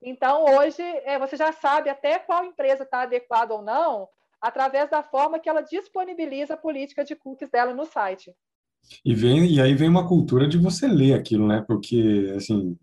Então, 0.00 0.44
hoje, 0.44 0.82
é, 0.82 1.18
você 1.18 1.36
já 1.36 1.52
sabe 1.52 1.90
até 1.90 2.18
qual 2.18 2.44
empresa 2.44 2.84
está 2.84 3.02
adequada 3.02 3.52
ou 3.52 3.62
não, 3.62 4.08
através 4.40 4.88
da 4.88 5.02
forma 5.02 5.38
que 5.38 5.48
ela 5.48 5.60
disponibiliza 5.60 6.54
a 6.54 6.58
política 6.58 7.04
de 7.04 7.16
cookies 7.16 7.50
dela 7.50 7.74
no 7.74 7.84
site. 7.84 8.32
E, 9.04 9.14
vem, 9.14 9.44
e 9.46 9.60
aí 9.60 9.74
vem 9.74 9.88
uma 9.88 10.08
cultura 10.08 10.48
de 10.48 10.56
você 10.56 10.86
ler 10.86 11.14
aquilo, 11.14 11.46
né? 11.46 11.64
Porque, 11.66 12.32
assim, 12.36 12.78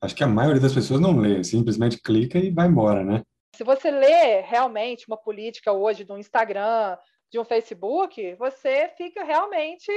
acho 0.00 0.14
que 0.14 0.24
a 0.24 0.28
maioria 0.28 0.60
das 0.60 0.72
pessoas 0.72 1.00
não 1.00 1.18
lê, 1.18 1.42
simplesmente 1.44 2.00
clica 2.00 2.38
e 2.38 2.50
vai 2.50 2.68
embora, 2.68 3.04
né? 3.04 3.22
Se 3.54 3.64
você 3.64 3.90
lê 3.90 4.40
realmente 4.40 5.06
uma 5.06 5.16
política 5.16 5.72
hoje 5.72 6.04
do 6.04 6.16
Instagram, 6.16 6.96
de 7.30 7.38
um 7.38 7.44
Facebook, 7.44 8.34
você 8.36 8.90
fica 8.96 9.24
realmente 9.24 9.90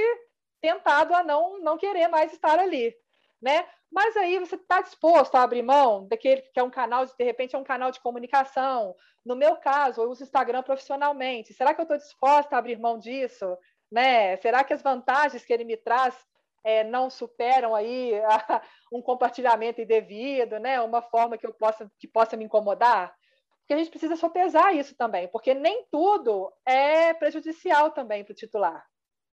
tentado 0.66 1.14
a 1.14 1.22
não, 1.22 1.60
não 1.60 1.78
querer 1.78 2.08
mais 2.08 2.32
estar 2.32 2.58
ali, 2.58 2.92
né? 3.40 3.64
Mas 3.88 4.16
aí 4.16 4.36
você 4.40 4.56
está 4.56 4.80
disposto 4.80 5.36
a 5.36 5.42
abrir 5.42 5.62
mão 5.62 6.08
daquele 6.08 6.42
que 6.42 6.58
é 6.58 6.62
um 6.62 6.70
canal, 6.70 7.06
de, 7.06 7.12
de 7.16 7.24
repente 7.24 7.54
é 7.54 7.58
um 7.58 7.62
canal 7.62 7.92
de 7.92 8.00
comunicação. 8.00 8.96
No 9.24 9.36
meu 9.36 9.54
caso, 9.56 10.02
eu 10.02 10.10
uso 10.10 10.24
Instagram 10.24 10.64
profissionalmente. 10.64 11.54
Será 11.54 11.72
que 11.72 11.80
eu 11.80 11.84
estou 11.84 11.96
disposta 11.96 12.56
a 12.56 12.58
abrir 12.58 12.80
mão 12.80 12.98
disso? 12.98 13.56
Né? 13.90 14.36
Será 14.38 14.64
que 14.64 14.74
as 14.74 14.82
vantagens 14.82 15.44
que 15.44 15.52
ele 15.52 15.62
me 15.62 15.76
traz 15.76 16.16
é, 16.64 16.82
não 16.82 17.08
superam 17.08 17.76
aí 17.76 18.20
a, 18.24 18.60
um 18.92 19.00
compartilhamento 19.00 19.80
indevido, 19.80 20.58
né? 20.58 20.80
Uma 20.80 21.00
forma 21.00 21.38
que 21.38 21.46
eu 21.46 21.54
possa 21.54 21.88
que 22.00 22.08
possa 22.08 22.36
me 22.36 22.44
incomodar? 22.44 23.14
Porque 23.60 23.74
a 23.74 23.78
gente 23.78 23.90
precisa 23.90 24.16
sopesar 24.16 24.74
isso 24.74 24.96
também, 24.96 25.28
porque 25.28 25.54
nem 25.54 25.86
tudo 25.92 26.52
é 26.66 27.14
prejudicial 27.14 27.92
também 27.92 28.24
para 28.24 28.32
o 28.32 28.36
titular. 28.36 28.84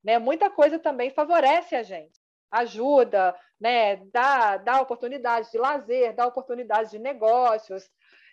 Né? 0.03 0.17
Muita 0.19 0.49
coisa 0.49 0.79
também 0.79 1.09
favorece 1.09 1.75
a 1.75 1.83
gente, 1.83 2.19
ajuda, 2.49 3.35
né? 3.59 3.97
dá, 4.11 4.57
dá 4.57 4.81
oportunidade 4.81 5.51
de 5.51 5.57
lazer, 5.57 6.15
dá 6.15 6.25
oportunidade 6.25 6.91
de 6.91 6.99
negócios. 6.99 7.89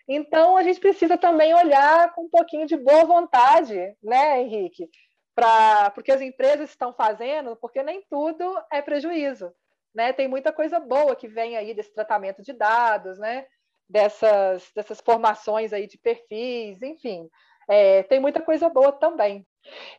Então, 0.06 0.56
a 0.56 0.62
gente 0.62 0.80
precisa 0.80 1.18
também 1.18 1.54
olhar 1.54 2.14
com 2.14 2.24
um 2.24 2.30
pouquinho 2.30 2.66
de 2.66 2.76
boa 2.76 3.04
vontade, 3.04 3.94
né, 4.02 4.40
Henrique? 4.40 4.88
Para 5.34 5.90
porque 5.90 6.10
as 6.10 6.20
empresas 6.20 6.70
estão 6.70 6.92
fazendo, 6.92 7.54
porque 7.56 7.82
nem 7.82 8.02
tudo 8.08 8.44
é 8.72 8.80
prejuízo. 8.80 9.52
Né? 9.94 10.12
Tem 10.12 10.26
muita 10.26 10.52
coisa 10.52 10.80
boa 10.80 11.14
que 11.14 11.28
vem 11.28 11.56
aí 11.56 11.74
desse 11.74 11.92
tratamento 11.92 12.42
de 12.42 12.52
dados, 12.52 13.18
né? 13.18 13.46
dessas, 13.88 14.70
dessas 14.74 15.00
formações 15.00 15.72
aí 15.72 15.86
de 15.86 15.96
perfis, 15.98 16.82
enfim. 16.82 17.28
É, 17.68 18.02
tem 18.04 18.18
muita 18.18 18.40
coisa 18.40 18.68
boa 18.68 18.92
também. 18.92 19.46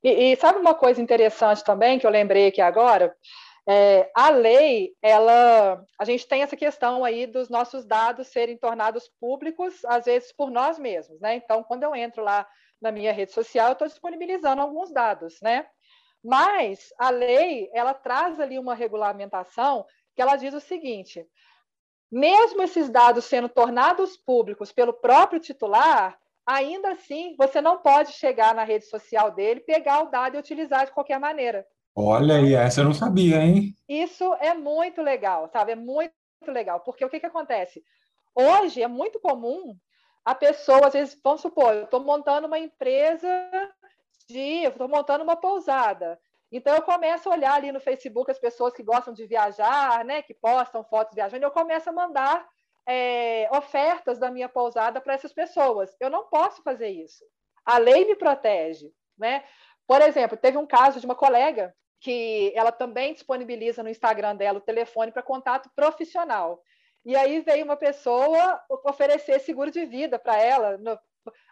E, 0.04 0.32
e, 0.32 0.36
sabe 0.36 0.60
uma 0.60 0.74
coisa 0.74 1.02
interessante 1.02 1.64
também 1.64 2.00
que 2.00 2.06
eu 2.06 2.12
lembrei 2.12 2.48
aqui 2.48 2.62
agora? 2.62 3.16
É, 3.68 4.10
a 4.16 4.30
lei, 4.30 4.96
ela, 5.02 5.84
a 6.00 6.04
gente 6.04 6.28
tem 6.28 6.42
essa 6.42 6.58
questão 6.58 7.06
aí 7.06 7.28
dos 7.28 7.50
nossos 7.50 7.86
dados 7.86 8.28
serem 8.28 8.58
tornados 8.58 9.08
públicos, 9.20 9.86
às 9.86 10.06
vezes 10.06 10.32
por 10.32 10.50
nós 10.50 10.80
mesmos, 10.80 11.20
né? 11.20 11.36
Então, 11.36 11.64
quando 11.64 11.84
eu 11.84 11.96
entro 11.96 12.24
lá 12.24 12.48
na 12.82 12.92
minha 12.92 13.14
rede 13.14 13.32
social, 13.32 13.68
eu 13.68 13.74
estou 13.74 13.88
disponibilizando 13.88 14.62
alguns 14.62 14.92
dados, 14.92 15.40
né? 15.42 15.68
Mas 16.24 16.92
a 16.98 17.12
lei, 17.12 17.70
ela 17.72 17.94
traz 17.94 18.40
ali 18.40 18.58
uma 18.58 18.74
regulamentação 18.74 19.86
que 20.16 20.22
ela 20.22 20.36
diz 20.36 20.54
o 20.54 20.60
seguinte: 20.60 21.26
mesmo 22.12 22.64
esses 22.64 22.90
dados 22.90 23.26
sendo 23.26 23.48
tornados 23.48 24.18
públicos 24.18 24.72
pelo 24.72 24.94
próprio 24.94 25.40
titular, 25.40 26.18
ainda 26.50 26.94
assim 26.94 27.36
você 27.38 27.62
não 27.62 27.78
pode 27.78 28.14
chegar 28.14 28.56
na 28.56 28.64
rede 28.64 28.86
social 28.86 29.30
dele, 29.30 29.60
pegar 29.60 30.02
o 30.02 30.10
dado 30.10 30.36
e 30.36 30.40
utilizar 30.40 30.86
de 30.86 30.92
qualquer 30.92 31.20
maneira. 31.20 31.66
Olha, 31.96 32.42
e 32.42 32.56
essa 32.56 32.82
eu 32.82 32.86
não 32.86 32.94
sabia, 32.94 33.38
hein? 33.38 33.76
Isso 33.88 34.34
é 34.36 34.56
muito 34.56 35.02
legal, 35.02 35.48
sabe? 35.50 35.74
É 35.74 35.76
muito 35.76 36.12
legal, 36.48 36.80
porque 36.80 37.06
o 37.06 37.10
que, 37.10 37.20
que 37.20 37.26
acontece? 37.26 37.84
Hoje 38.34 38.82
é 38.82 38.88
muito 38.88 39.20
comum 39.20 39.76
a 40.26 40.34
pessoa, 40.34 40.88
às 40.88 40.94
vezes, 40.94 41.20
vamos 41.24 41.42
supor, 41.42 41.74
eu 41.74 41.84
estou 41.84 42.04
montando 42.04 42.48
uma 42.48 42.58
empresa 42.58 43.28
de. 44.28 44.64
estou 44.66 44.88
montando 44.88 45.24
uma 45.24 45.36
pousada. 45.36 46.20
Então 46.52 46.76
eu 46.76 46.82
começo 46.82 47.30
a 47.30 47.34
olhar 47.34 47.54
ali 47.54 47.72
no 47.72 47.80
Facebook 47.80 48.32
as 48.32 48.40
pessoas 48.40 48.74
que 48.74 48.82
gostam 48.82 49.14
de 49.14 49.26
viajar, 49.28 50.04
né? 50.04 50.24
Que 50.24 50.34
postam 50.34 50.84
fotos 50.84 51.14
viajando, 51.14 51.44
e 51.44 51.46
eu 51.46 51.52
começo 51.52 51.90
a 51.90 51.94
mandar 51.94 52.48
é, 52.88 53.48
ofertas 53.52 54.18
da 54.18 54.32
minha 54.32 54.50
pousada 54.50 55.00
para 55.00 55.14
essas 55.14 55.34
pessoas. 55.34 55.96
Eu 56.00 56.10
não 56.10 56.26
posso 56.26 56.62
fazer 56.64 56.90
isso. 56.90 57.24
A 57.66 57.78
lei 57.78 58.06
me 58.06 58.16
protege, 58.16 58.92
né? 59.18 59.44
Por 59.88 60.02
exemplo, 60.02 60.38
teve 60.38 60.58
um 60.58 60.68
caso 60.68 61.00
de 61.00 61.06
uma 61.06 61.16
colega 61.16 61.76
que 62.00 62.54
ela 62.56 62.72
também 62.72 63.14
disponibiliza 63.14 63.84
no 63.84 63.90
Instagram 63.90 64.36
dela 64.36 64.60
o 64.60 64.62
telefone 64.62 65.12
para 65.12 65.22
contato 65.22 65.70
profissional. 65.76 66.62
E 67.06 67.16
aí 67.16 67.42
veio 67.42 67.66
uma 67.66 67.78
pessoa 67.78 68.62
oferecer 68.86 69.40
seguro 69.40 69.72
de 69.72 69.86
vida 69.86 70.18
para 70.18 70.38
ela. 70.38 70.78
No... 70.78 70.98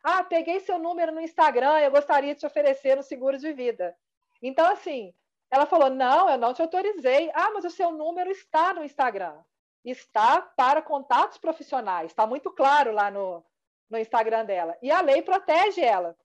Ah, 0.04 0.24
peguei 0.24 0.60
seu 0.60 0.80
número 0.80 1.12
no 1.12 1.22
Instagram, 1.22 1.80
eu 1.80 1.92
gostaria 1.92 2.34
de 2.34 2.40
te 2.40 2.46
oferecer 2.46 2.98
um 2.98 3.04
seguro 3.04 3.38
de 3.38 3.52
vida. 3.54 3.96
Então, 4.42 4.66
assim, 4.72 5.14
ela 5.52 5.66
falou: 5.66 5.90
não, 5.90 6.30
eu 6.30 6.38
não 6.38 6.54
te 6.54 6.62
autorizei. 6.62 7.30
Ah, 7.34 7.52
mas 7.54 7.66
o 7.66 7.70
seu 7.70 7.92
número 7.92 8.30
está 8.32 8.74
no 8.74 8.84
Instagram 8.84 9.38
está 9.92 10.42
para 10.42 10.82
contatos 10.82 11.38
profissionais, 11.38 12.12
está 12.12 12.26
muito 12.26 12.52
claro 12.52 12.92
lá 12.92 13.10
no, 13.12 13.44
no 13.90 13.98
Instagram 13.98 14.46
dela. 14.46 14.78
E 14.82 14.92
a 14.92 15.02
lei 15.02 15.22
protege 15.22 15.82
ela. 15.82 16.16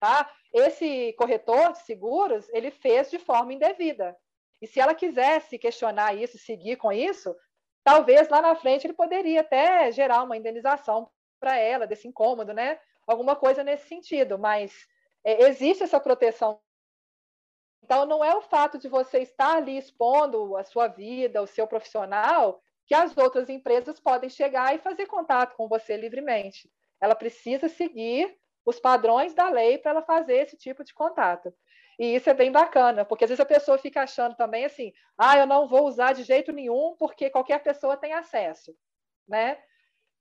Tá? 0.00 0.30
Esse 0.52 1.12
corretor 1.14 1.72
de 1.72 1.78
seguros, 1.78 2.48
ele 2.50 2.70
fez 2.70 3.10
de 3.10 3.18
forma 3.18 3.52
indevida. 3.52 4.16
E 4.60 4.66
se 4.66 4.80
ela 4.80 4.94
quisesse 4.94 5.58
questionar 5.58 6.14
isso, 6.14 6.38
seguir 6.38 6.76
com 6.76 6.92
isso, 6.92 7.34
talvez 7.82 8.28
lá 8.28 8.40
na 8.40 8.54
frente 8.54 8.86
ele 8.86 8.94
poderia 8.94 9.40
até 9.40 9.90
gerar 9.92 10.22
uma 10.22 10.36
indenização 10.36 11.10
para 11.40 11.58
ela 11.58 11.86
desse 11.86 12.08
incômodo, 12.08 12.52
né? 12.52 12.78
Alguma 13.06 13.36
coisa 13.36 13.62
nesse 13.62 13.86
sentido, 13.86 14.38
mas 14.38 14.86
é, 15.22 15.44
existe 15.44 15.82
essa 15.82 16.00
proteção. 16.00 16.60
Então, 17.82 18.06
não 18.06 18.24
é 18.24 18.34
o 18.34 18.40
fato 18.40 18.78
de 18.78 18.88
você 18.88 19.18
estar 19.18 19.56
ali 19.56 19.76
expondo 19.76 20.56
a 20.56 20.64
sua 20.64 20.88
vida, 20.88 21.42
o 21.42 21.46
seu 21.46 21.66
profissional, 21.66 22.62
que 22.86 22.94
as 22.94 23.16
outras 23.16 23.48
empresas 23.48 23.98
podem 24.00 24.28
chegar 24.28 24.74
e 24.74 24.78
fazer 24.78 25.06
contato 25.06 25.56
com 25.56 25.68
você 25.68 25.96
livremente. 25.96 26.70
Ela 27.00 27.14
precisa 27.14 27.68
seguir 27.68 28.36
os 28.64 28.80
padrões 28.80 29.34
da 29.34 29.48
lei 29.48 29.78
para 29.78 29.92
ela 29.92 30.02
fazer 30.02 30.36
esse 30.36 30.56
tipo 30.56 30.84
de 30.84 30.94
contato. 30.94 31.52
E 31.98 32.14
isso 32.14 32.28
é 32.28 32.34
bem 32.34 32.50
bacana, 32.50 33.04
porque 33.04 33.24
às 33.24 33.30
vezes 33.30 33.40
a 33.40 33.46
pessoa 33.46 33.78
fica 33.78 34.02
achando 34.02 34.34
também 34.34 34.64
assim, 34.64 34.92
ah, 35.16 35.38
eu 35.38 35.46
não 35.46 35.68
vou 35.68 35.86
usar 35.86 36.12
de 36.12 36.24
jeito 36.24 36.52
nenhum 36.52 36.96
porque 36.98 37.30
qualquer 37.30 37.62
pessoa 37.62 37.96
tem 37.96 38.12
acesso, 38.12 38.74
né? 39.28 39.58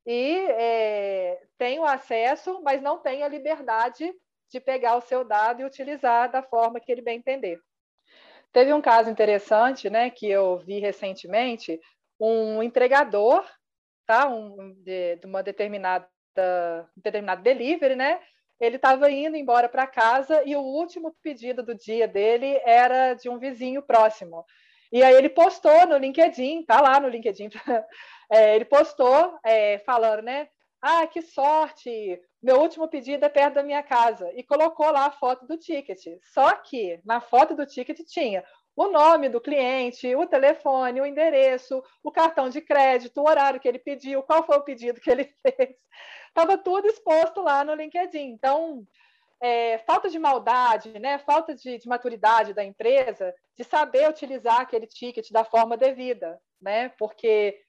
E 0.06 0.46
é, 0.50 1.42
tem 1.58 1.80
o 1.80 1.86
acesso, 1.86 2.62
mas 2.62 2.82
não 2.82 3.00
tem 3.00 3.24
a 3.24 3.28
liberdade 3.28 4.14
de 4.50 4.60
pegar 4.60 4.98
o 4.98 5.02
seu 5.02 5.24
dado 5.24 5.62
e 5.62 5.66
utilizar 5.66 6.30
da 6.30 6.44
forma 6.44 6.80
que 6.80 6.92
ele 6.92 7.02
bem 7.02 7.18
entender. 7.18 7.60
Teve 8.52 8.72
um 8.72 8.82
caso 8.82 9.10
interessante, 9.10 9.90
né, 9.90 10.12
que 10.12 10.30
eu 10.30 10.60
vi 10.60 10.80
recentemente, 10.80 11.80
um 12.32 12.64
entregador, 12.64 13.46
tá? 14.06 14.28
Um, 14.28 14.74
de, 14.84 15.18
de 15.18 15.26
uma 15.26 15.44
determinada 15.44 16.08
determinado 16.98 17.44
delivery, 17.44 17.96
né? 17.96 18.20
Ele 18.60 18.78
estava 18.78 19.12
indo 19.12 19.36
embora 19.36 19.70
para 19.70 19.86
casa 19.86 20.42
e 20.46 20.56
o 20.56 20.62
último 20.62 21.16
pedido 21.22 21.62
do 21.62 21.76
dia 21.76 22.08
dele 22.08 22.60
era 22.64 23.14
de 23.14 23.30
um 23.30 23.38
vizinho 23.38 23.84
próximo. 23.84 24.44
E 24.92 25.04
aí 25.04 25.14
ele 25.16 25.30
postou 25.30 25.86
no 25.86 25.98
LinkedIn, 25.98 26.64
tá 26.64 26.82
lá 26.82 27.00
no 27.00 27.08
LinkedIn, 27.08 27.50
é, 28.32 28.56
ele 28.56 28.66
postou 28.66 29.38
é, 29.44 29.80
falando, 29.80 30.24
né? 30.24 30.48
Ah, 30.82 31.06
que 31.08 31.22
sorte! 31.22 32.20
meu 32.42 32.60
último 32.60 32.90
pedido 32.90 33.24
é 33.24 33.30
perto 33.30 33.56
da 33.56 33.64
minha 33.64 33.82
casa. 33.82 34.30
E 34.36 34.44
colocou 34.44 34.92
lá 34.92 35.06
a 35.06 35.12
foto 35.12 35.48
do 35.48 35.58
ticket. 35.58 36.20
Só 36.34 36.52
que 36.58 37.00
na 37.06 37.22
foto 37.22 37.56
do 37.56 37.66
ticket 37.66 38.00
tinha 38.06 38.44
o 38.76 38.88
nome 38.88 39.30
do 39.30 39.40
cliente, 39.40 40.16
o 40.16 40.26
telefone, 40.26 41.00
o 41.00 41.06
endereço, 41.06 41.84
o 42.04 42.12
cartão 42.12 42.50
de 42.50 42.60
crédito, 42.62 43.22
o 43.22 43.28
horário 43.28 43.60
que 43.60 43.68
ele 43.68 43.80
pediu, 43.80 44.24
qual 44.24 44.44
foi 44.44 44.58
o 44.58 44.64
pedido 44.64 45.00
que 45.00 45.12
ele 45.12 45.26
fez. 45.42 45.76
Estava 46.28 46.58
tudo 46.58 46.88
exposto 46.88 47.42
lá 47.42 47.64
no 47.64 47.76
LinkedIn. 47.76 48.32
Então, 48.32 48.86
é, 49.40 49.78
falta 49.80 50.10
de 50.10 50.18
maldade, 50.18 50.98
né? 51.00 51.20
falta 51.20 51.54
de, 51.54 51.78
de, 51.78 51.88
maturidade 51.88 52.54
da 52.54 52.64
empresa 52.64 53.34
de 53.56 53.64
saber 53.64 54.10
utilizar 54.10 54.62
aquele 54.62 54.88
ticket 54.88 55.30
da 55.32 55.44
forma 55.44 55.78
devida, 55.78 56.40
né? 56.60 56.90
porque 56.98 57.60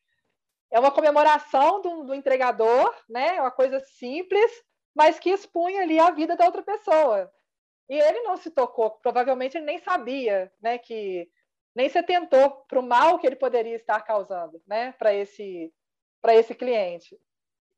é 0.70 0.80
uma 0.80 0.90
comemoração 0.90 1.82
do, 1.82 2.04
do 2.04 2.14
entregador, 2.14 2.92
né? 3.08 3.36
É 3.36 3.40
uma 3.40 3.50
coisa 3.50 3.78
simples, 3.80 4.50
mas 4.94 5.20
que 5.20 5.30
expunha 5.30 5.82
ali 5.82 6.00
a 6.00 6.10
vida 6.10 6.36
da 6.36 6.46
outra 6.46 6.62
pessoa. 6.62 7.30
E 7.88 7.94
ele 7.94 8.20
não 8.22 8.36
se 8.36 8.50
tocou, 8.50 8.90
provavelmente 8.90 9.56
ele 9.56 9.66
nem 9.66 9.78
sabia, 9.78 10.50
né, 10.60 10.78
que 10.78 11.28
nem 11.74 11.88
se 11.88 11.98
atentou 11.98 12.50
para 12.68 12.80
o 12.80 12.86
mal 12.86 13.18
que 13.18 13.26
ele 13.26 13.36
poderia 13.36 13.76
estar 13.76 14.00
causando, 14.00 14.60
né, 14.66 14.92
para 14.92 15.12
esse 15.12 15.72
para 16.22 16.34
esse 16.34 16.54
cliente. 16.54 17.18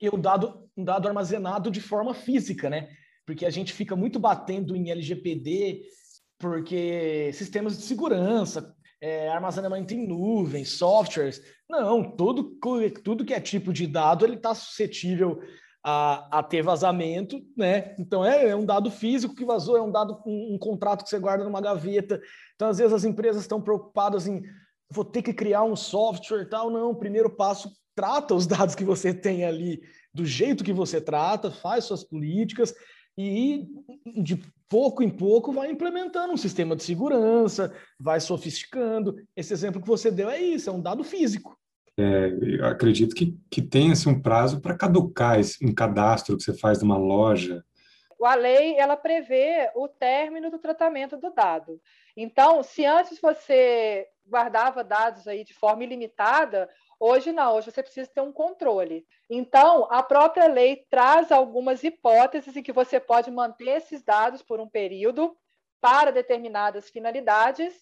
E 0.00 0.08
o 0.08 0.16
dado 0.16 0.70
um 0.76 0.84
dado 0.84 1.08
armazenado 1.08 1.70
de 1.70 1.80
forma 1.80 2.14
física, 2.14 2.70
né? 2.70 2.88
Porque 3.24 3.44
a 3.44 3.50
gente 3.50 3.72
fica 3.72 3.96
muito 3.96 4.20
batendo 4.20 4.76
em 4.76 4.90
LGPD, 4.90 5.82
porque 6.38 7.32
sistemas 7.32 7.76
de 7.76 7.82
segurança, 7.82 8.72
é, 9.00 9.28
armazenamento 9.28 9.94
em 9.94 10.06
nuvem, 10.06 10.64
softwares. 10.64 11.42
Não, 11.68 12.16
todo, 12.16 12.56
tudo 13.02 13.24
que 13.24 13.34
é 13.34 13.40
tipo 13.40 13.72
de 13.72 13.86
dado 13.86 14.24
ele 14.24 14.36
está 14.36 14.54
suscetível 14.54 15.40
a, 15.88 16.40
a, 16.40 16.42
ter 16.42 16.62
vazamento, 16.62 17.40
né? 17.56 17.94
Então 17.96 18.24
é, 18.24 18.48
é, 18.48 18.56
um 18.56 18.66
dado 18.66 18.90
físico 18.90 19.36
que 19.36 19.44
vazou, 19.44 19.76
é 19.76 19.80
um 19.80 19.92
dado, 19.92 20.20
um, 20.26 20.54
um, 20.54 20.58
contrato 20.58 21.04
que 21.04 21.08
você 21.08 21.16
guarda 21.16 21.44
numa 21.44 21.60
gaveta. 21.60 22.20
Então, 22.56 22.68
às 22.68 22.78
vezes, 22.78 22.92
as 22.92 23.04
empresas 23.04 23.42
estão 23.42 23.62
preocupadas 23.62 24.26
em 24.26 24.42
vou 24.90 25.04
ter 25.04 25.22
que 25.22 25.32
criar 25.32 25.62
um 25.62 25.76
software 25.76 26.48
tal. 26.48 26.70
Não, 26.70 26.92
primeiro 26.92 27.30
passo 27.30 27.70
trata 27.94 28.34
os 28.34 28.48
dados 28.48 28.74
que 28.74 28.82
você 28.82 29.14
tem 29.14 29.44
ali 29.44 29.80
do 30.12 30.26
jeito 30.26 30.64
que 30.64 30.72
você 30.72 31.00
trata, 31.00 31.52
faz 31.52 31.84
suas 31.84 32.02
políticas 32.02 32.74
e 33.16 33.64
de 34.20 34.42
pouco 34.68 35.04
em 35.04 35.10
pouco 35.10 35.52
vai 35.52 35.70
implementando 35.70 36.32
um 36.32 36.36
sistema 36.36 36.74
de 36.74 36.82
segurança, 36.82 37.72
vai 38.00 38.18
sofisticando. 38.18 39.14
Esse 39.36 39.52
exemplo 39.52 39.80
que 39.80 39.86
você 39.86 40.10
deu 40.10 40.28
é 40.28 40.40
isso, 40.40 40.68
é 40.68 40.72
um 40.72 40.82
dado 40.82 41.04
físico. 41.04 41.55
É, 41.98 42.66
acredito 42.66 43.14
que, 43.14 43.38
que 43.50 43.62
tenha 43.62 43.92
assim, 43.92 44.10
um 44.10 44.20
prazo 44.20 44.60
para 44.60 44.76
caducar 44.76 45.40
esse, 45.40 45.64
um 45.64 45.74
cadastro 45.74 46.36
que 46.36 46.42
você 46.42 46.52
faz 46.52 46.82
numa 46.82 46.98
loja. 46.98 47.64
A 48.22 48.34
lei 48.34 48.76
ela 48.76 48.96
prevê 48.96 49.70
o 49.74 49.88
término 49.88 50.50
do 50.50 50.58
tratamento 50.58 51.16
do 51.16 51.30
dado. 51.30 51.80
Então, 52.16 52.62
se 52.62 52.84
antes 52.84 53.20
você 53.20 54.06
guardava 54.26 54.82
dados 54.82 55.28
aí 55.28 55.44
de 55.44 55.54
forma 55.54 55.84
ilimitada, 55.84 56.68
Hoje 56.98 57.30
não, 57.30 57.54
hoje 57.54 57.70
você 57.70 57.82
precisa 57.82 58.10
ter 58.10 58.22
um 58.22 58.32
controle. 58.32 59.06
Então, 59.28 59.86
a 59.90 60.02
própria 60.02 60.46
lei 60.46 60.86
traz 60.88 61.30
algumas 61.30 61.84
hipóteses 61.84 62.56
em 62.56 62.62
que 62.62 62.72
você 62.72 62.98
pode 62.98 63.30
manter 63.30 63.68
esses 63.68 64.02
dados 64.02 64.42
por 64.42 64.60
um 64.60 64.68
período 64.68 65.36
para 65.78 66.10
determinadas 66.10 66.88
finalidades. 66.88 67.74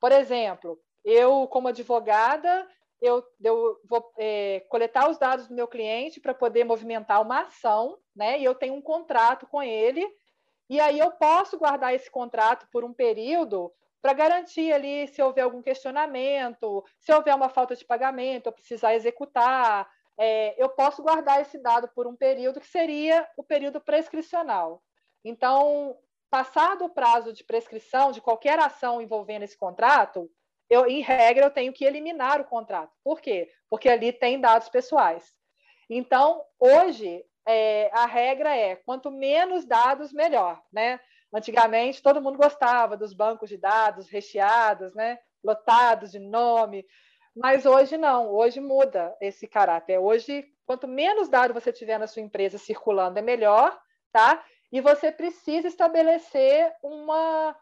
Por 0.00 0.10
exemplo, 0.10 0.80
eu, 1.04 1.46
como 1.48 1.68
advogada, 1.68 2.66
eu, 3.02 3.22
eu 3.42 3.80
vou 3.84 4.12
é, 4.16 4.60
coletar 4.68 5.10
os 5.10 5.18
dados 5.18 5.48
do 5.48 5.54
meu 5.54 5.66
cliente 5.66 6.20
para 6.20 6.32
poder 6.32 6.64
movimentar 6.64 7.20
uma 7.20 7.40
ação, 7.40 7.98
né? 8.14 8.38
E 8.38 8.44
eu 8.44 8.54
tenho 8.54 8.74
um 8.74 8.80
contrato 8.80 9.46
com 9.46 9.62
ele, 9.62 10.06
e 10.70 10.80
aí 10.80 10.98
eu 10.98 11.10
posso 11.10 11.58
guardar 11.58 11.92
esse 11.92 12.10
contrato 12.10 12.66
por 12.70 12.84
um 12.84 12.94
período 12.94 13.72
para 14.00 14.12
garantir 14.12 14.72
ali 14.72 15.06
se 15.08 15.20
houver 15.20 15.42
algum 15.42 15.60
questionamento, 15.60 16.84
se 16.98 17.12
houver 17.12 17.34
uma 17.34 17.48
falta 17.48 17.74
de 17.76 17.84
pagamento, 17.84 18.46
eu 18.46 18.52
precisar 18.52 18.94
executar, 18.94 19.88
é, 20.18 20.54
eu 20.62 20.68
posso 20.68 21.02
guardar 21.02 21.40
esse 21.40 21.58
dado 21.58 21.88
por 21.88 22.06
um 22.06 22.16
período 22.16 22.60
que 22.60 22.66
seria 22.66 23.28
o 23.36 23.42
período 23.42 23.80
prescricional. 23.80 24.82
Então, 25.24 25.96
passado 26.30 26.84
o 26.84 26.90
prazo 26.90 27.32
de 27.32 27.44
prescrição 27.44 28.12
de 28.12 28.20
qualquer 28.20 28.58
ação 28.58 29.02
envolvendo 29.02 29.42
esse 29.42 29.56
contrato, 29.56 30.30
eu, 30.72 30.86
em 30.86 31.00
regra, 31.00 31.46
eu 31.46 31.50
tenho 31.50 31.72
que 31.72 31.84
eliminar 31.84 32.40
o 32.40 32.44
contrato. 32.44 32.92
Por 33.04 33.20
quê? 33.20 33.50
Porque 33.68 33.88
ali 33.88 34.12
tem 34.12 34.40
dados 34.40 34.68
pessoais. 34.68 35.24
Então, 35.88 36.42
hoje, 36.58 37.24
é, 37.46 37.90
a 37.92 38.06
regra 38.06 38.56
é 38.56 38.76
quanto 38.76 39.10
menos 39.10 39.64
dados, 39.64 40.12
melhor, 40.12 40.62
né? 40.72 41.00
Antigamente, 41.34 42.02
todo 42.02 42.20
mundo 42.20 42.38
gostava 42.38 42.96
dos 42.96 43.12
bancos 43.12 43.48
de 43.48 43.56
dados 43.56 44.08
recheados, 44.08 44.94
né? 44.94 45.18
lotados 45.42 46.12
de 46.12 46.18
nome, 46.18 46.86
mas 47.34 47.66
hoje 47.66 47.96
não, 47.96 48.30
hoje 48.30 48.60
muda 48.60 49.14
esse 49.20 49.46
caráter. 49.46 49.98
Hoje, 49.98 50.46
quanto 50.64 50.86
menos 50.86 51.28
dados 51.28 51.54
você 51.54 51.72
tiver 51.72 51.98
na 51.98 52.06
sua 52.06 52.22
empresa 52.22 52.58
circulando, 52.58 53.18
é 53.18 53.22
melhor, 53.22 53.78
tá? 54.12 54.42
E 54.70 54.80
você 54.80 55.10
precisa 55.10 55.68
estabelecer 55.68 56.72
uma, 56.82 57.56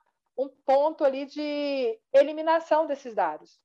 um 0.44 0.50
ponto 0.64 1.04
ali 1.04 1.26
de 1.26 1.98
eliminação 2.14 2.86
desses 2.86 3.14
dados. 3.14 3.58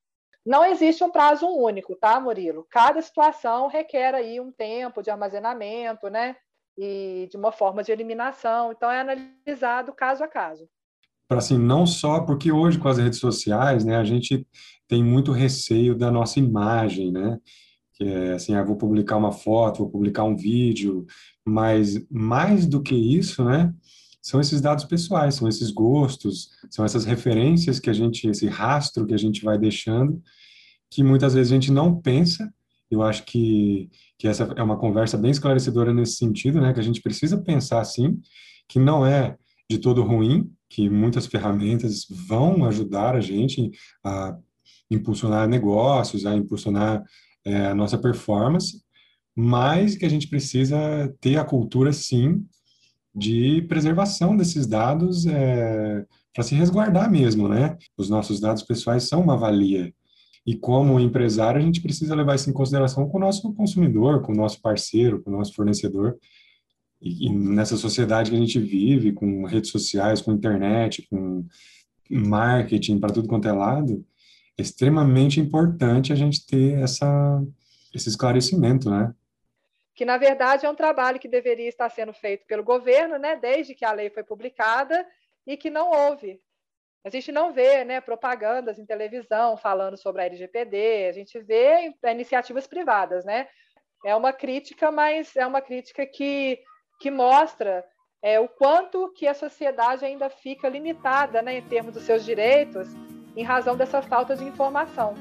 Não 0.46 0.64
existe 0.64 1.04
um 1.04 1.10
prazo 1.10 1.48
único, 1.48 1.96
tá, 1.96 2.20
Murilo? 2.20 2.68
Cada 2.70 3.02
situação 3.02 3.68
requer 3.68 4.14
aí 4.14 4.40
um 4.40 4.52
tempo 4.52 5.02
de 5.02 5.10
armazenamento, 5.10 6.08
né? 6.10 6.36
e 6.78 7.28
de 7.30 7.38
uma 7.38 7.52
forma 7.52 7.84
de 7.84 7.92
eliminação. 7.92 8.72
Então, 8.72 8.92
é 8.92 9.00
analisado 9.00 9.94
caso 9.94 10.24
a 10.24 10.28
caso. 10.28 10.68
Para 11.28 11.40
assim, 11.40 11.58
não 11.58 11.88
só 11.88 12.22
porque 12.22 12.52
hoje 12.52 12.78
com 12.78 12.88
as 12.88 12.98
redes 12.98 13.20
sociais, 13.20 13.84
né, 13.84 13.96
a 13.98 14.04
gente 14.04 14.46
tem 14.88 15.04
muito 15.04 15.32
receio 15.32 15.96
da 15.96 16.12
nossa 16.12 16.38
imagem, 16.38 17.12
né? 17.12 17.40
Que 17.96 18.04
é 18.04 18.34
assim, 18.34 18.54
ah, 18.56 18.64
vou 18.64 18.76
publicar 18.76 19.18
uma 19.18 19.32
foto, 19.32 19.80
vou 19.80 19.90
publicar 19.90 20.24
um 20.24 20.36
vídeo, 20.36 21.06
mas 21.44 22.06
mais 22.12 22.68
do 22.68 22.82
que 22.84 22.94
isso, 22.94 23.44
né? 23.44 23.74
São 24.26 24.42
esses 24.42 24.60
dados 24.60 24.86
pessoais, 24.86 25.36
são 25.36 25.48
esses 25.48 25.70
gostos, 25.70 26.50
são 26.70 26.84
essas 26.84 27.06
referências 27.06 27.80
que 27.80 27.90
a 27.90 27.94
gente, 27.94 28.28
esse 28.28 28.48
rastro 28.48 29.06
que 29.06 29.14
a 29.14 29.18
gente 29.18 29.44
vai 29.44 29.58
deixando, 29.58 30.22
que 30.90 31.04
muitas 31.04 31.34
vezes 31.34 31.52
a 31.52 31.56
gente 31.56 31.72
não 31.72 32.02
pensa 32.02 32.52
eu 32.90 33.02
acho 33.02 33.24
que, 33.26 33.90
que 34.18 34.28
essa 34.28 34.44
é 34.56 34.64
uma 34.64 34.78
conversa 34.78 35.18
bem 35.18 35.32
esclarecedora 35.32 35.94
nesse 35.94 36.18
sentido, 36.18 36.62
né? 36.62 36.74
Que 36.74 36.80
a 36.80 36.84
gente 36.84 37.02
precisa 37.02 37.38
pensar 37.38 37.82
assim, 37.82 38.20
que 38.68 38.80
não 38.80 39.06
é 39.06 39.36
de 39.70 39.78
todo 39.78 40.04
ruim, 40.04 40.52
que 40.70 40.90
muitas 40.90 41.26
ferramentas 41.26 42.06
vão 42.10 42.66
ajudar 42.66 43.16
a 43.16 43.22
gente 43.22 43.72
a 44.04 44.38
impulsionar 44.90 45.48
negócios, 45.48 46.26
a 46.26 46.36
impulsionar 46.36 47.04
é, 47.44 47.68
a 47.68 47.76
nossa 47.76 47.98
performance, 47.98 48.82
mas 49.36 49.96
que 49.96 50.06
a 50.06 50.10
gente 50.10 50.28
precisa 50.28 51.14
ter 51.20 51.38
a 51.38 51.44
cultura, 51.44 51.92
sim, 51.92 52.46
de 53.16 53.62
preservação 53.64 54.36
desses 54.36 54.68
dados 54.68 55.26
é, 55.26 56.06
para 56.34 56.44
se 56.44 56.54
resguardar 56.54 57.10
mesmo, 57.10 57.48
né? 57.48 57.78
Os 57.98 58.10
nossos 58.10 58.40
dados 58.40 58.64
pessoais 58.64 59.04
são 59.04 59.22
uma 59.22 59.38
valia 59.38 59.94
e 60.46 60.56
como 60.56 61.00
empresário, 61.00 61.60
a 61.60 61.64
gente 61.64 61.82
precisa 61.82 62.14
levar 62.14 62.36
isso 62.36 62.50
em 62.50 62.54
consideração 62.54 63.10
com 63.10 63.18
o 63.18 63.22
nosso 63.22 63.52
consumidor, 63.54 64.22
com 64.22 64.32
o 64.32 64.36
nosso 64.36 64.62
parceiro, 64.62 65.22
com 65.24 65.32
o 65.32 65.38
nosso 65.38 65.54
fornecedor. 65.56 66.18
E, 67.02 67.28
e 67.28 67.30
nessa 67.34 67.76
sociedade 67.76 68.30
que 68.30 68.38
a 68.38 68.40
gente 68.40 68.60
vive, 68.60 69.12
com 69.12 69.46
redes 69.46 69.72
sociais, 69.72 70.22
com 70.22 70.32
internet, 70.32 71.08
com 71.10 71.46
marketing 72.08 73.00
para 73.00 73.12
tudo 73.12 73.28
quanto 73.28 73.48
é 73.48 73.52
lado, 73.52 74.06
é 74.56 74.62
extremamente 74.62 75.40
importante 75.40 76.14
a 76.14 76.16
gente 76.16 76.46
ter 76.46 76.78
essa, 76.80 77.44
esse 77.92 78.08
esclarecimento, 78.08 78.88
né? 78.88 79.12
Que, 79.96 80.06
na 80.06 80.18
verdade, 80.18 80.66
é 80.66 80.70
um 80.70 80.76
trabalho 80.76 81.20
que 81.20 81.28
deveria 81.28 81.70
estar 81.70 81.90
sendo 81.90 82.14
feito 82.14 82.46
pelo 82.46 82.64
governo, 82.64 83.18
né, 83.18 83.36
desde 83.38 83.74
que 83.74 83.86
a 83.86 83.94
lei 83.94 84.10
foi 84.10 84.24
publicada, 84.24 85.08
e 85.48 85.56
que 85.56 85.70
não 85.70 85.90
houve. 85.90 86.42
A 87.04 87.10
gente 87.10 87.32
não 87.32 87.54
vê 87.54 87.86
né, 87.86 88.02
propagandas 88.02 88.80
em 88.80 88.86
televisão 88.86 89.56
falando 89.56 89.96
sobre 89.96 90.24
a 90.24 90.26
LGPD, 90.26 91.08
a 91.08 91.12
gente 91.12 91.40
vê 91.40 91.94
iniciativas 92.04 92.66
privadas, 92.66 93.24
né? 93.24 93.48
É 94.04 94.16
uma 94.16 94.34
crítica, 94.34 94.92
mas 94.92 95.36
é 95.36 95.46
uma 95.46 95.62
crítica 95.62 96.06
que, 96.06 96.60
que 97.00 97.12
mostra 97.12 97.86
é, 98.24 98.40
o 98.40 98.48
quanto 98.48 99.14
que 99.14 99.28
a 99.28 99.36
sociedade 99.36 100.04
ainda 100.04 100.30
fica 100.30 100.68
limitada 100.68 101.44
né, 101.44 101.58
em 101.58 101.62
termos 101.62 101.94
dos 101.94 102.04
seus 102.04 102.26
direitos 102.26 102.90
em 103.36 103.44
razão 103.44 103.78
dessa 103.78 104.02
falta 104.02 104.36
de 104.36 104.44
informação. 104.44 105.14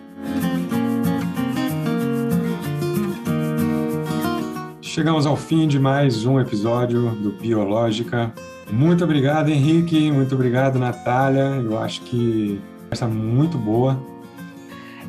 Chegamos 4.94 5.26
ao 5.26 5.34
fim 5.34 5.66
de 5.66 5.76
mais 5.76 6.24
um 6.24 6.38
episódio 6.38 7.10
do 7.16 7.32
Biológica. 7.32 8.32
Muito 8.70 9.02
obrigado, 9.02 9.48
Henrique. 9.48 10.08
Muito 10.12 10.36
obrigado, 10.36 10.78
Natália. 10.78 11.60
Eu 11.60 11.76
acho 11.80 12.00
que 12.02 12.62
essa 12.92 13.04
muito 13.04 13.58
boa. 13.58 14.00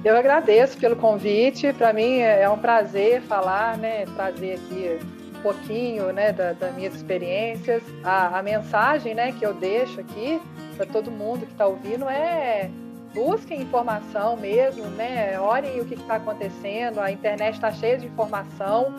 Eu 0.04 0.17
agradeço 0.17 0.76
pelo 0.80 0.95
convite. 0.95 1.71
Para 1.71 1.93
mim 1.93 2.17
é 2.17 2.50
um 2.50 2.58
prazer 2.58 3.21
falar, 3.21 3.78
né? 3.78 4.06
Trazer 4.15 4.54
aqui 4.54 4.98
um 5.38 5.41
pouquinho 5.43 6.12
né, 6.12 6.34
da, 6.34 6.54
das 6.54 6.74
minhas 6.74 6.95
experiências. 6.95 7.84
A, 8.04 8.39
a 8.39 8.41
mensagem 8.41 9.13
né, 9.13 9.34
que 9.34 9.45
eu 9.45 9.54
deixo 9.54 10.00
aqui 10.00 10.41
para 10.76 10.88
todo 10.88 11.12
mundo 11.12 11.45
que 11.45 11.52
está 11.52 11.67
ouvindo 11.67 12.10
é 12.10 12.71
busquem 13.13 13.62
informação 13.62 14.36
mesmo, 14.36 14.86
né? 14.86 15.39
Olhem 15.39 15.80
o 15.80 15.86
que 15.86 15.93
está 15.93 16.15
acontecendo, 16.15 17.00
a 17.00 17.12
internet 17.12 17.54
está 17.54 17.71
cheia 17.71 18.00
de 18.00 18.08
informação, 18.08 18.91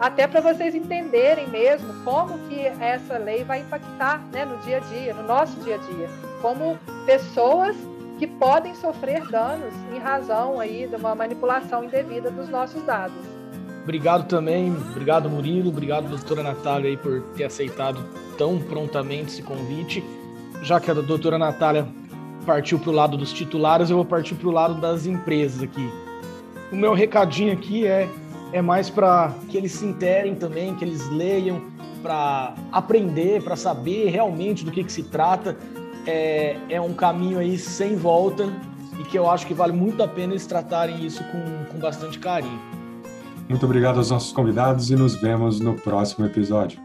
até 0.00 0.26
para 0.26 0.40
vocês 0.40 0.74
entenderem 0.74 1.48
mesmo 1.48 1.92
como 2.04 2.38
que 2.48 2.60
essa 2.60 3.18
lei 3.18 3.44
vai 3.44 3.60
impactar 3.60 4.20
né, 4.32 4.44
no 4.44 4.56
dia 4.58 4.78
a 4.78 4.80
dia, 4.80 5.14
no 5.14 5.22
nosso 5.22 5.58
dia 5.60 5.76
a 5.76 5.78
dia, 5.78 6.08
como 6.42 6.78
pessoas 7.06 7.76
que 8.18 8.26
podem 8.26 8.74
sofrer 8.74 9.26
danos 9.28 9.74
em 9.94 9.98
razão 9.98 10.60
aí 10.60 10.86
de 10.86 10.96
uma 10.96 11.14
manipulação 11.14 11.84
indevida 11.84 12.30
dos 12.30 12.48
nossos 12.48 12.82
dados. 12.84 13.16
Obrigado 13.82 14.26
também, 14.26 14.74
obrigado 14.90 15.28
Murilo, 15.28 15.68
obrigado 15.68 16.08
doutora 16.08 16.42
Natália 16.42 16.90
aí 16.90 16.96
por 16.96 17.20
ter 17.36 17.44
aceitado 17.44 18.02
tão 18.38 18.58
prontamente 18.58 19.32
esse 19.32 19.42
convite. 19.42 20.02
Já 20.62 20.80
que 20.80 20.90
a 20.90 20.94
doutora 20.94 21.38
Natália 21.38 21.86
partiu 22.46 22.78
para 22.78 22.90
o 22.90 22.92
lado 22.92 23.16
dos 23.16 23.32
titulares, 23.32 23.90
eu 23.90 23.96
vou 23.96 24.04
partir 24.04 24.34
para 24.36 24.48
o 24.48 24.50
lado 24.50 24.74
das 24.80 25.06
empresas 25.06 25.62
aqui. 25.62 25.86
O 26.72 26.76
meu 26.76 26.94
recadinho 26.94 27.52
aqui 27.52 27.86
é, 27.86 28.08
é 28.54 28.62
mais 28.62 28.88
para 28.88 29.34
que 29.48 29.56
eles 29.56 29.72
se 29.72 29.84
interem 29.84 30.36
também, 30.36 30.76
que 30.76 30.84
eles 30.84 31.10
leiam, 31.10 31.60
para 32.00 32.54
aprender, 32.70 33.42
para 33.42 33.56
saber 33.56 34.10
realmente 34.10 34.64
do 34.64 34.70
que, 34.70 34.84
que 34.84 34.92
se 34.92 35.02
trata. 35.02 35.56
É, 36.06 36.56
é 36.68 36.80
um 36.80 36.94
caminho 36.94 37.40
aí 37.40 37.58
sem 37.58 37.96
volta 37.96 38.48
e 39.00 39.02
que 39.02 39.18
eu 39.18 39.28
acho 39.28 39.44
que 39.44 39.52
vale 39.52 39.72
muito 39.72 40.00
a 40.04 40.06
pena 40.06 40.34
eles 40.34 40.46
tratarem 40.46 41.04
isso 41.04 41.24
com, 41.24 41.72
com 41.72 41.78
bastante 41.80 42.20
carinho. 42.20 42.60
Muito 43.48 43.66
obrigado 43.66 43.96
aos 43.96 44.10
nossos 44.10 44.30
convidados 44.30 44.88
e 44.88 44.94
nos 44.94 45.20
vemos 45.20 45.58
no 45.58 45.74
próximo 45.74 46.24
episódio. 46.24 46.78